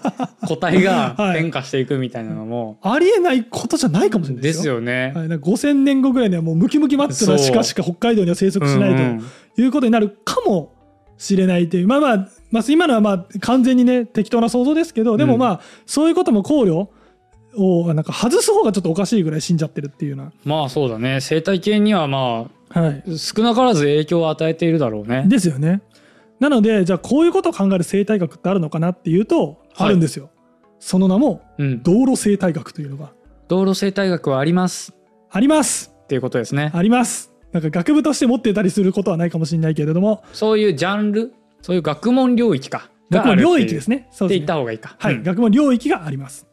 [0.47, 1.41] 個体が はい。
[1.41, 4.75] 変化していくみたいなのもありえないことじゃないかもしれないでですすよ。
[4.75, 5.13] よね。
[5.15, 7.55] はい、なんか5000年後ぐらいにはもうムキムキマッチョなそう。
[7.55, 9.23] 鹿しか北海道には生息しないうんうん。
[9.55, 10.73] ということになるかも
[11.21, 16.87] しれないというまあまあ、まあ、今のはまあ完全にね適当な想像ですけどでもうんまあそういうことも考慮
[17.55, 25.25] をなんか外す方がちょっとおかしいぐらい死んじゃってるっていうようまあそうだね生態系にはまな、はい、あ少なからず影響を与えているだろうね。
[25.27, 25.81] ですよね。
[26.39, 30.31] なのでじゃあこういうことを考える生態学ってあるのかなっていうとはいあるんですよ。
[30.79, 33.11] その名もうん、道路生態学というのが
[33.47, 34.95] 道路生態学はあります
[35.29, 35.93] あります。
[36.03, 36.71] っていうことですね。
[36.73, 37.30] あります。
[37.51, 41.33] なんか学部として持ってたりすることはないかもしれないけれども、そういうジャンル？
[41.61, 43.97] そういう学問領域か学問領域ですね。
[43.97, 44.09] ね。
[44.11, 44.95] そうですねった方がいいか。
[44.97, 46.47] はい、うん学問領域があります。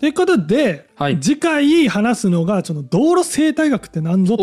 [0.00, 4.42] ということで、はい次回話すのがその道路生態学って何ぞと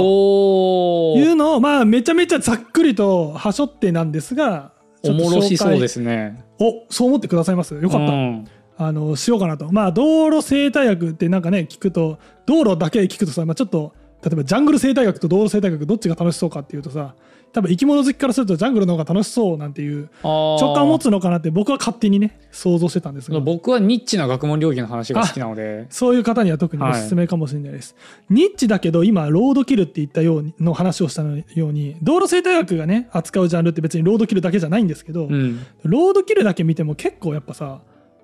[1.20, 4.72] いうのを、まあ、めちゃめちゃざっくりとはしょってなんですが、
[5.04, 6.44] おもろしそうですね。
[6.60, 7.76] おそう思ってくださいます？
[7.76, 7.98] よかった。
[7.98, 12.18] うんあのしようかなとまあ道路生態学ってなんかね聞くと
[12.48, 17.16] 道路だけ聞くとさ、まあ、ちょっと例えばジャングル生態学と道路生態学どっちが楽しそうかっていうとさ
[17.54, 25.86] 多分生き物好きからするとジャングルの方が楽しそうなんていう直直感を持つのかなって僕は勝手にね想像してたんですが僕はニッチな学問領域の話が好きなので。
[25.90, 27.96] そういう方には特におすすめかもしれないです、
[28.30, 35.66] ニッチだけど今ロードキルって言ったようにの話をしたように道路生態学がね扱うジャンルって別にロードキルだけじゃないんですけど、うん。
[35.84, 37.82] ロードキルだけ見ても結構やっぱさ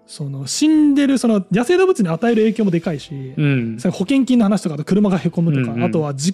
[0.07, 3.77] その死んでるその野生動物に与える影響もでかいし、うん。
[3.77, 5.83] 保険金の話とかあと車がへこむとか、うんうん。
[5.83, 6.33] あとはじ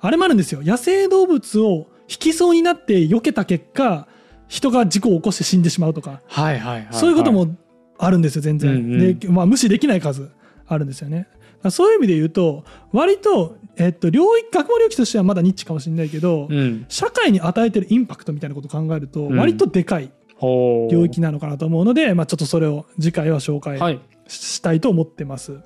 [0.00, 0.62] あれもあるんですよ。
[0.64, 4.08] 野生動物を引きそうになって避けた結果
[4.48, 6.94] 人が事故を起こして死んでしまうとか、はいはいはいはい。
[6.94, 7.54] そういうことも
[7.98, 9.18] あるんですよ全然、うんうん。
[9.18, 10.30] で、まあ、無視できない数
[10.66, 11.28] あるんですよね。
[11.70, 16.86] そういう意味で言うと割と、えっと、領域学問領域としてはまだニッチかもしれないけど、うん。
[16.88, 19.36] 社会に与えてるインパクトみたいなことを考えるとうん。
[19.36, 20.06] 割とでかい。
[20.06, 24.00] ほう領域なのかなと思うので、まあ、ちょっとそれを次回は紹介はい。
[24.28, 25.58] したいと思ってます。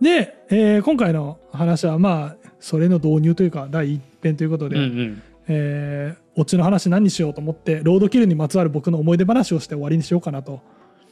[0.00, 5.22] で、えー今回の話はまあそれの導入というか第一編ということで、うんうん。
[5.48, 10.60] えーオチの話何にしようと思ってロードキルにまつわる僕の思い出話をして終わりにしようかなと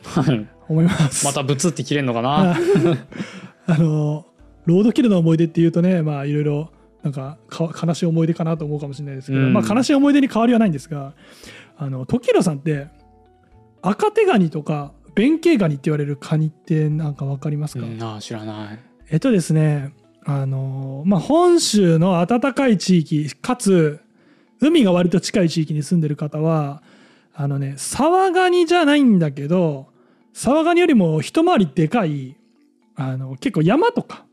[0.02, 0.46] はい。
[0.68, 1.24] 思います。
[1.24, 2.56] またブツって切れんのかな？
[3.66, 4.26] あの
[4.66, 6.70] ロードキルの思い出っていうとねまあいろいろ
[7.04, 11.12] なんかか悲しい思い出かなと思うかもしれないですけど、うんまあ、悲しい思い出に変わりはないんですが
[11.76, 12.88] あの時宏さんって
[13.82, 18.78] 赤手ガニとか弁慶ガニって言われるカニってなんか分かりますか、うん、なあ知らない。
[19.10, 19.92] えっとですね
[20.24, 24.00] あのまあ本州の暖かい地域かつ
[24.60, 26.82] 海が割と近い地域に住んでる方は
[27.34, 29.88] あのねサワガニじゃないんだけど
[30.32, 32.36] サワガニよりも一回りでかい
[32.94, 34.24] あの結構山とか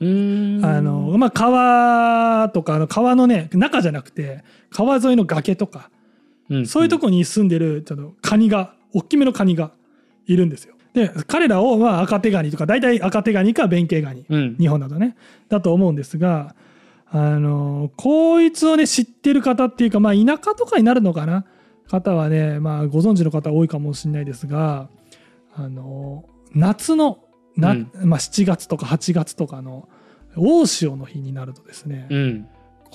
[0.00, 0.64] うーん。
[0.64, 5.90] あの、まあ、川とかあの川のね中じゃなくて川沿いの崖とか
[6.48, 9.72] うん、そういうとこに住んでるちょっとカニが大きめのカニが
[10.26, 10.74] いるんですよ。
[10.94, 14.56] で彼らをまあ赤手ガニとか大体赤手ガニか弁慶ガニうん。
[14.56, 15.16] 日本だとね
[15.48, 16.54] だと思うんですが
[17.08, 21.44] あのこいつをね知ってる方っていうかまあ田舎とかになるのかな？
[21.88, 24.88] 方はねまあご存知の方多いかもしれないですが
[25.54, 26.24] あの
[26.54, 27.18] 夏の
[27.56, 29.88] な、うんまあ、7月とか8月とかの
[30.36, 32.48] 大潮の日になるとですね、うん。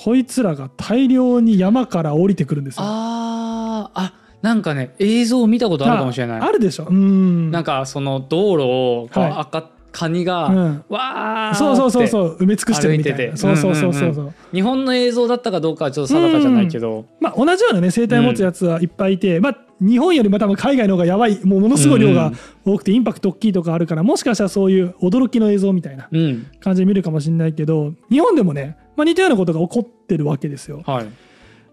[0.04, 2.82] こいつらが大量に山から降りてくるんですよ。
[2.84, 6.42] ああ、あ、なんかね、映像を見たことあるかもしれない。
[6.42, 6.86] あるでしょ。
[6.90, 7.52] うん。
[7.52, 9.32] なんかその道路をこうはい。
[9.38, 10.84] 赤カニが、うん。
[10.90, 13.32] わーそうそうそううそう埋め尽くしてるみたい歩いてて。
[13.32, 14.14] なそうそうそうそう。
[14.16, 14.34] そう、うん。
[14.52, 22.32] 日本の映像だったかどうかはちょっと定かじゃないけど、まあ、同じようなね生態を持つやつはいっぱいいて、まあ、日本よりも多分海外の方がやばいもうものすごい量が
[22.66, 26.48] 多くてインパクト大きいとかあるからもしかしたらそういう驚きの映像みたいなうん。
[26.60, 30.82] 感じで見るかもしれないけど日本でもねまあ、似たようなことが起こってるわけですよ。
[30.86, 31.08] はい。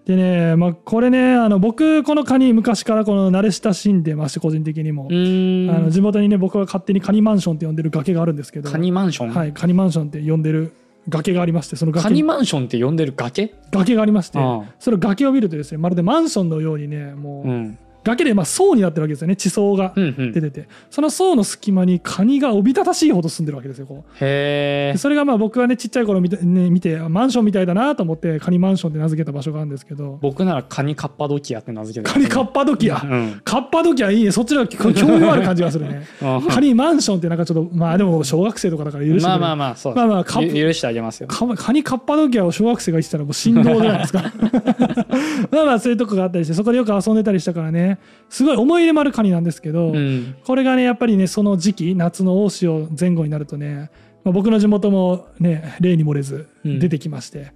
[0.07, 8.71] でね、まあ、これねあの僕このカニ昔からこの慣れ親しんでまして個人的にも、あの地元にね僕が勝手にカニマンションって呼んでる崖があるんですけど。
[8.71, 10.73] カニマンション、はい、カニマンションって呼んでる
[11.11, 13.55] 崖がありましてその崖カニマンションって呼んでる崖？
[13.71, 14.39] 崖がありまして。
[14.79, 19.37] その崖を見るとですねまるでマンションのようにねもう、うん崖でまあ層になってるわけですよね。
[19.37, 20.33] 地層がうんうん。
[20.33, 24.13] 出てて、その層の隙間にカニがおびただしいほど住んでるわけですよこう。
[24.21, 30.19] へそれがまあ僕はねちっちゃい頃見て,、ね、見てマンションみたいだなと思ってカニマンションって名付けた場所があるんですけど。
[30.23, 34.33] 僕ならカニカッパドキアって名付けてカニカッパドキア、うんカッパドキアいいね。
[34.33, 36.03] そっちの方が興味ある感じがするね。
[36.23, 41.29] あカニマンションってなんかちょっとまあでも小学生とかだから許してあまあまあそうまあまあ許してあげますよ。
[41.29, 44.23] カカニカッパドキアを小学生が言ってたらもう振動じゃないですか？
[45.51, 47.88] まあまあそういうとこがあったりしてそこでよく遊んでたりしたからね
[48.29, 50.37] すごい思い入れもあるカニなんですけど、うん。
[50.45, 53.91] これがねやっぱりねその時期夏の大潮前後になるとね、
[54.25, 56.79] まあ、僕の地元もね例に漏れずうん。
[56.79, 57.53] 出てきまして、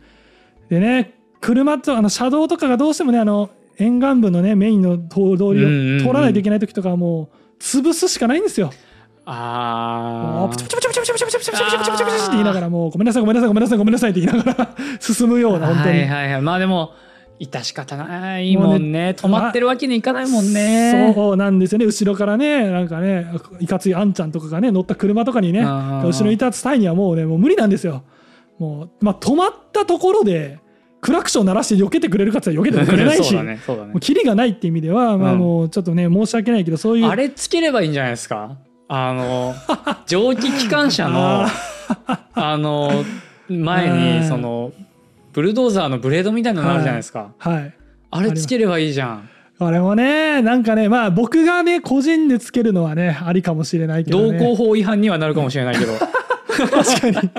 [0.69, 6.07] でね車とあの車道とかがどうしてもねあの沿岸部のねメインの通通りうんうんうん。
[6.07, 8.73] を通らないといけない時とかはもう潰すしかないんですよ。
[9.25, 16.01] もあうプチプチプチプチプチプチプチプチプチプチプチプチって言いながらもうごめんなさいごめんなさいごめんなさいごめんなさいって言いながら 進むような本当に。
[16.01, 16.33] はいはい。
[16.33, 16.93] はいまあでも
[17.43, 19.15] 致し方ないもんね。
[19.19, 21.13] 止まってるわけにいかないもんね。
[21.15, 21.85] そうなんですよね。
[21.87, 23.27] 後ろからねなんかね
[23.61, 28.03] いかついあんちゃんとかがね乗った車とかにね後ろに立つ際にはもうねもう無理なんですよ。
[28.59, 30.61] もう、まあ、止まったところで
[31.01, 33.61] クラクション鳴らして避けてくれるかって言ったら避けてくれないしねね。
[33.67, 35.39] もうキリがないって意味では、まあうん。
[35.39, 38.57] もうちょっとね申し訳ないけどそういうあれつければいいんじゃないですか？
[38.89, 39.55] あの
[40.07, 41.49] 蒸気機関車のあ
[42.35, 43.05] あの
[43.49, 44.71] 前うんにその
[45.33, 47.75] ブルドーザーのブレードみたいなのあるじゃないですか、はい。
[48.11, 49.29] あれつければいいじゃん。
[49.59, 55.93] あれもねなんかねまあ僕がね個人でつけるのはねありかもしれないけど、ね、道交法違反にはなるかもしれないけど。
[56.53, 57.31] 確かに。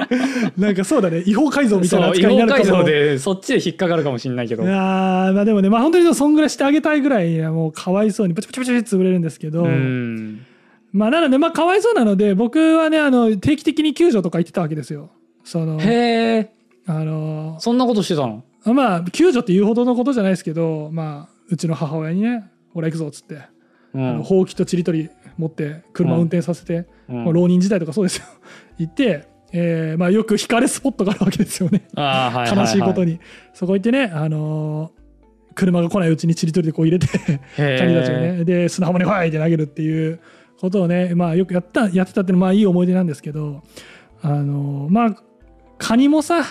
[0.58, 1.22] なんかそうだね。
[1.26, 2.66] 違法改造みたいな扱いになるかも。
[2.66, 4.64] 法改造でそっちで引っかかるかもしれないけど。
[4.64, 10.46] いやーまあでもねまあ本当にそんぐらいしてあげたいぐらいもうかわいそうにプチプチプチ潰れるんですけど、うん。
[10.94, 15.12] まあなのでまあかわいそうなので僕はねあの定期的に救助とか行ってたわけですよ。
[15.44, 16.53] そのへえ
[16.86, 18.44] あのそんなことしてたの？
[18.74, 23.42] まあ救助っていうほどのことじゃないですけどまあうちの母親にね「ほら行くぞ」っつって、
[23.94, 24.10] うん。
[24.10, 27.24] あのほうきとちりとり持って車運転させて、うん。
[27.26, 28.26] まあ浪人時代とかそうですよ。
[28.78, 31.84] 行って、えーまあ、よく惹かれスポットがあるわけですよね。
[31.96, 33.20] はい悲しいことに、
[33.54, 35.04] そこ行ってねあのー
[35.56, 37.08] 車が来ないうちにちりとりでこう入れて
[37.58, 37.78] へー。
[37.80, 40.20] カニたちをねで砂浜にファイって投げるっていう
[40.60, 43.62] ことをねまあよくやったやってたっていうのはまあいい思い出なんですけど
[44.22, 45.16] あのまあ
[45.78, 46.44] カニもさ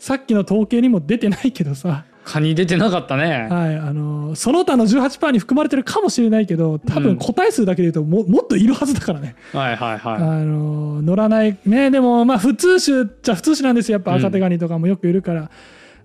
[0.00, 3.48] さっきの統計にも出てないけどさ、カニ出てなかったね。
[3.50, 7.02] はい、あのその他の18%に含まれてるかもしれないけど多うん。
[7.04, 11.58] 分個体数だけで言うとももっといるはずだからね、はいはいはあの乗らない。
[11.66, 13.96] ねでもまあ普通種っちゃ普通種なんですよ。
[13.96, 15.50] やっぱ赤手ガニとかもよくいるから、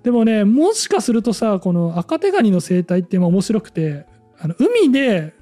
[0.03, 4.05] でもねもしかするとさこの赤手ガニの生態ってまあ面白くて
[4.39, 5.33] あの海で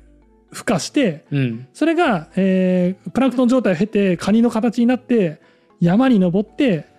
[0.53, 1.67] 孵化していうん。
[1.73, 5.41] それが、えープランクトン状態を経てカニの形になって
[5.79, 6.92] 山に登って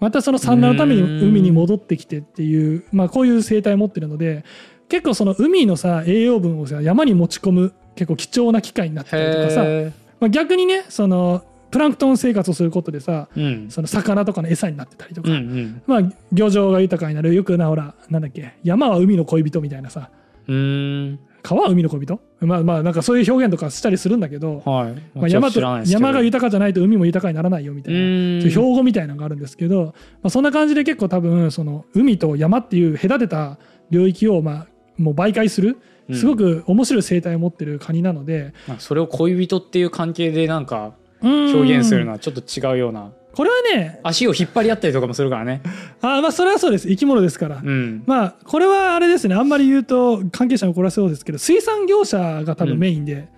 [0.00, 4.44] またその産卵のために海に戻ってきてっていう、まあ、こういう生態を持ってるので
[4.88, 13.70] 結構その海のさ栄養分をさ山に持ち込む結構貴重な機会になったりとかさ、へまあ、逆にねそのプランクトン生活をすることでさえうん。
[13.70, 15.82] その魚とかの餌になってたりとか、うんうん。
[15.86, 16.00] まあ、
[16.32, 20.10] 漁場が豊かになるよくなほらなんだっけ山は海の恋人みたいなさ
[20.48, 22.20] うーん川は海の恋人？
[22.40, 25.18] まあまあなんかそういう表現とかしたりするんだけど、はい。
[25.18, 29.92] まあ、山と山が豊かじゃないと海も豊かにならないよみたいな標語みたいなのがあるんですけど、ま
[30.24, 33.58] あ、そんな感じで結構多分その海と山っていう隔てた
[33.90, 34.66] 領域をまあ
[34.96, 35.78] もう媒介する
[36.08, 36.16] うん。
[36.16, 45.62] すごく面白い生態を持ってるカニなので、まあそれを恋人っていう関係でなんか表表現するのはちょっと違うようなこれはね足を引っ張り合ったりとかもするからね。
[46.02, 46.88] あまあそれはそうです。
[46.88, 48.02] 生き物ですから、うん。
[48.06, 49.34] まあこれはあれですね。
[49.34, 53.28] あんまり言うと関係者に怒らせそうですけど水産業者が多分メインで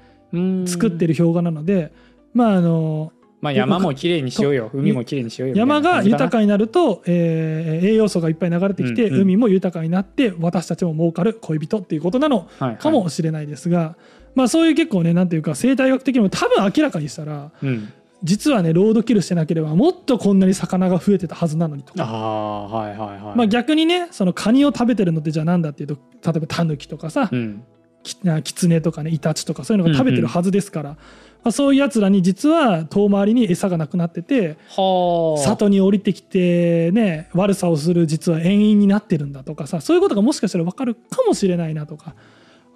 [0.66, 1.93] 作ってるる氷河なので、
[2.32, 4.70] まああのまあ山もきれいにしようよ。
[4.72, 5.57] 海もきれいにしようよ。
[5.57, 9.20] 山が豊かにになると、えー栄養素がいっぱい流れてきて、うんうん。
[9.22, 13.97] 海も豊かになって私たちも儲かる恋人っていうことなのかもしれないですが、
[14.34, 17.93] まあそういう結構ねなんていうか生態学的にも多分明らかにしたらうん
[18.25, 22.05] 実はねロードキルしてなければもっとこんなに魚が増えてたはずなのにとか。
[22.05, 23.37] ああはいはいはい。
[23.37, 25.97] まあ、逆にねそのカニを食べてるのってじゃあなんだっていうと
[26.33, 27.64] 例えばタヌキとかさ、うん。
[28.03, 30.97] きなキツネとかねイタチとかそういうのが食べてるはずですから、ま
[31.45, 35.43] あ、そういうやつらに実は遠回りに餌がなくなっててはあ。
[35.43, 42.14] 里に降りてきてね悪さをする実は遠因になってるんだとかさそういうことがもしかしたら分かるかもしれないなとか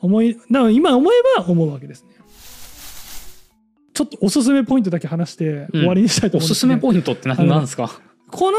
[0.00, 2.15] 思いな今思えば思うわけですね。
[3.96, 7.90] ちょっとおすすめポイントだけ話して終わりにしたいとおすす思うんですけど、めポイントって何なんですか？
[8.30, 8.58] この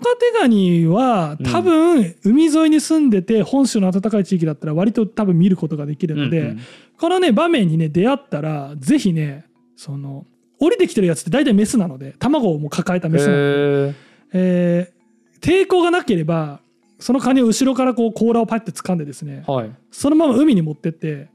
[0.00, 1.44] 赤手ガニはうん。
[1.44, 6.60] 多分海沿いに住んでて本州の暖かい地域だったら割と多分見ることができるので、うんうん。
[6.98, 9.44] このね場面にね出会ったらぜひね
[9.76, 10.24] その
[10.58, 13.94] 降りてきてるやつって大体メスなので卵をもう抱えたメスなので、へ
[14.32, 14.98] えー
[15.40, 16.60] 抵抗がなければ
[16.98, 19.70] そのカニを後ろからこう甲羅をパッて掴んでですねーはい。
[19.90, 21.28] そのまま海に持ってって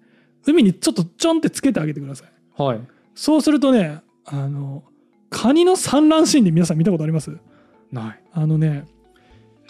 [0.45, 2.61] 海にちょっとちょんってつけてあげてください。
[2.61, 2.79] はい
[3.15, 4.83] そうするとねあの
[5.29, 7.37] カニの産卵シーンで皆さん見たことあります？
[7.91, 8.19] ない。
[8.33, 8.85] あのね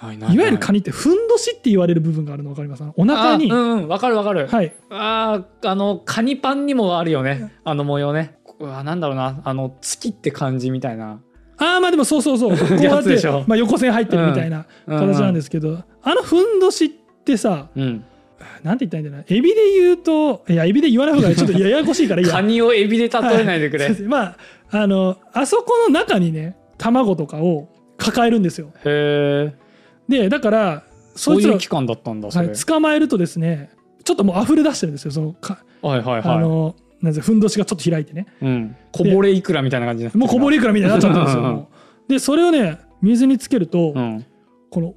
[0.01, 0.37] ないないい。
[0.37, 2.83] わゆるカニニってふんどしって言われる部分があるの分かります？
[2.97, 4.73] お腹に、うんうんわかるわかる、はい。
[4.89, 7.53] あーあのカニパンにもあるよね。
[7.63, 8.37] あの模様ね。
[8.59, 9.41] うわなんだろうな。
[9.43, 11.21] あの月って感じみたいな。
[11.57, 12.57] ああまあでもそうそうそう。
[12.57, 13.45] こうやってやつでしょ。
[13.47, 16.89] まあ、横線入ってるみたいな形なんですけど、あのふんどしっ
[17.23, 18.05] てさうん
[18.63, 19.37] なんて言ったらいいんだろうな。
[19.37, 22.33] エビで言うといやエビで言わない方がちょっとややこしいからいいや。
[22.33, 24.01] カニをエビで例えないでくれ、はい。
[24.03, 24.37] まあ
[24.71, 28.71] あのあそこの中にね卵とかを抱えるんですよ。
[28.85, 29.53] へえ。
[30.07, 30.83] でだから
[31.15, 33.69] そいつらそういう期間だったんだそれ、はい、捕まえるとですね
[34.03, 35.11] ちょっともう溢れ出してるんですよ。
[35.11, 36.21] そのか、はいはいはい。
[36.23, 38.27] あのなんてふんどしがちょっと開いてね。
[38.41, 41.69] うん、こぼれいくらみたいな感じもうこぼれいくらみたいになっちゃってるんですよ。
[42.07, 44.25] でそれをね水につけると、うん。
[44.69, 44.95] この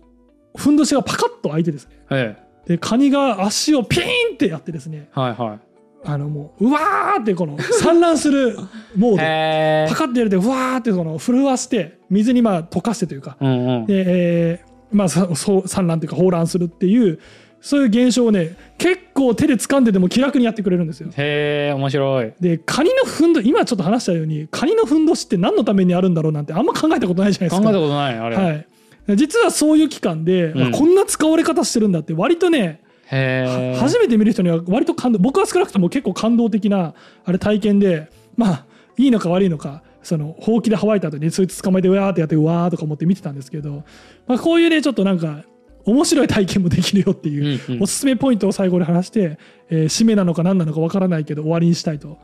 [0.57, 1.91] ふんどしがパカッと開いてですね。
[2.11, 2.37] え
[2.67, 5.59] でカニが足をピーンってやってですねえはいは
[6.05, 8.57] あのもううわーってこの産卵する
[8.97, 13.37] モーいドパカッてやれてうわーってその震わして水にまあ溶かしてというか。
[13.41, 13.87] うんうん。
[13.87, 17.19] で、えーまあさそう産卵というか放卵するっていう
[17.61, 21.09] そういう現象をね結構手で掴んででも気楽にやってくれるんですよ。
[21.17, 22.33] へえ面白い。
[22.41, 27.63] でカニのふんど今ちょっと話したようにカニのふんどしって何のためにあるんだろうなんてあんま考えたことないじゃないですか。
[27.63, 28.67] 考えたことないあれ、はい
[29.15, 30.63] 実はそういう期間で、うん。
[30.69, 32.81] あこんな使われ方してるんだって割とね
[33.79, 36.95] 初めて見る人には割と感動僕は少なくとも結構感動的な
[37.25, 38.65] あれ体験でまあ
[38.97, 43.85] いいのか悪いのかそのほうきで乾いた後にそいつ捕まえてうわーってやってうわーとか思って見てたんですけど、
[44.27, 45.45] まあ、こういうねちょっとなんか
[45.85, 49.39] 面白い体験もできるよっていう、おすすめポイントを最後に話して、
[49.71, 52.19] えー締めなのか何なのかわからないけど終わりにしたいと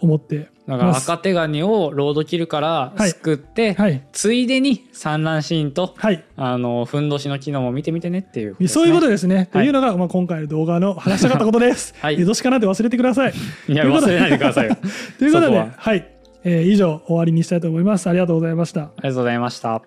[0.00, 0.96] 思ってだから。
[0.96, 9.48] 赤手ガニをロードキルからはいすくって、はい、ついでに産卵シーンとはいあのふんどしの機能も見てみてねっていうね、そういうことですね。
[9.50, 11.94] とはいいうのが、まあ、今回の動画の話したかったことです。
[12.00, 13.32] はい江戸しかなって忘れてください。
[13.68, 14.76] いや忘れないでくださいよ
[15.18, 16.06] ということで、ははい、
[16.44, 18.08] えー以上終わりにしたいと思います。
[18.08, 18.82] ありがとうございました。
[18.82, 19.82] ありがとうございました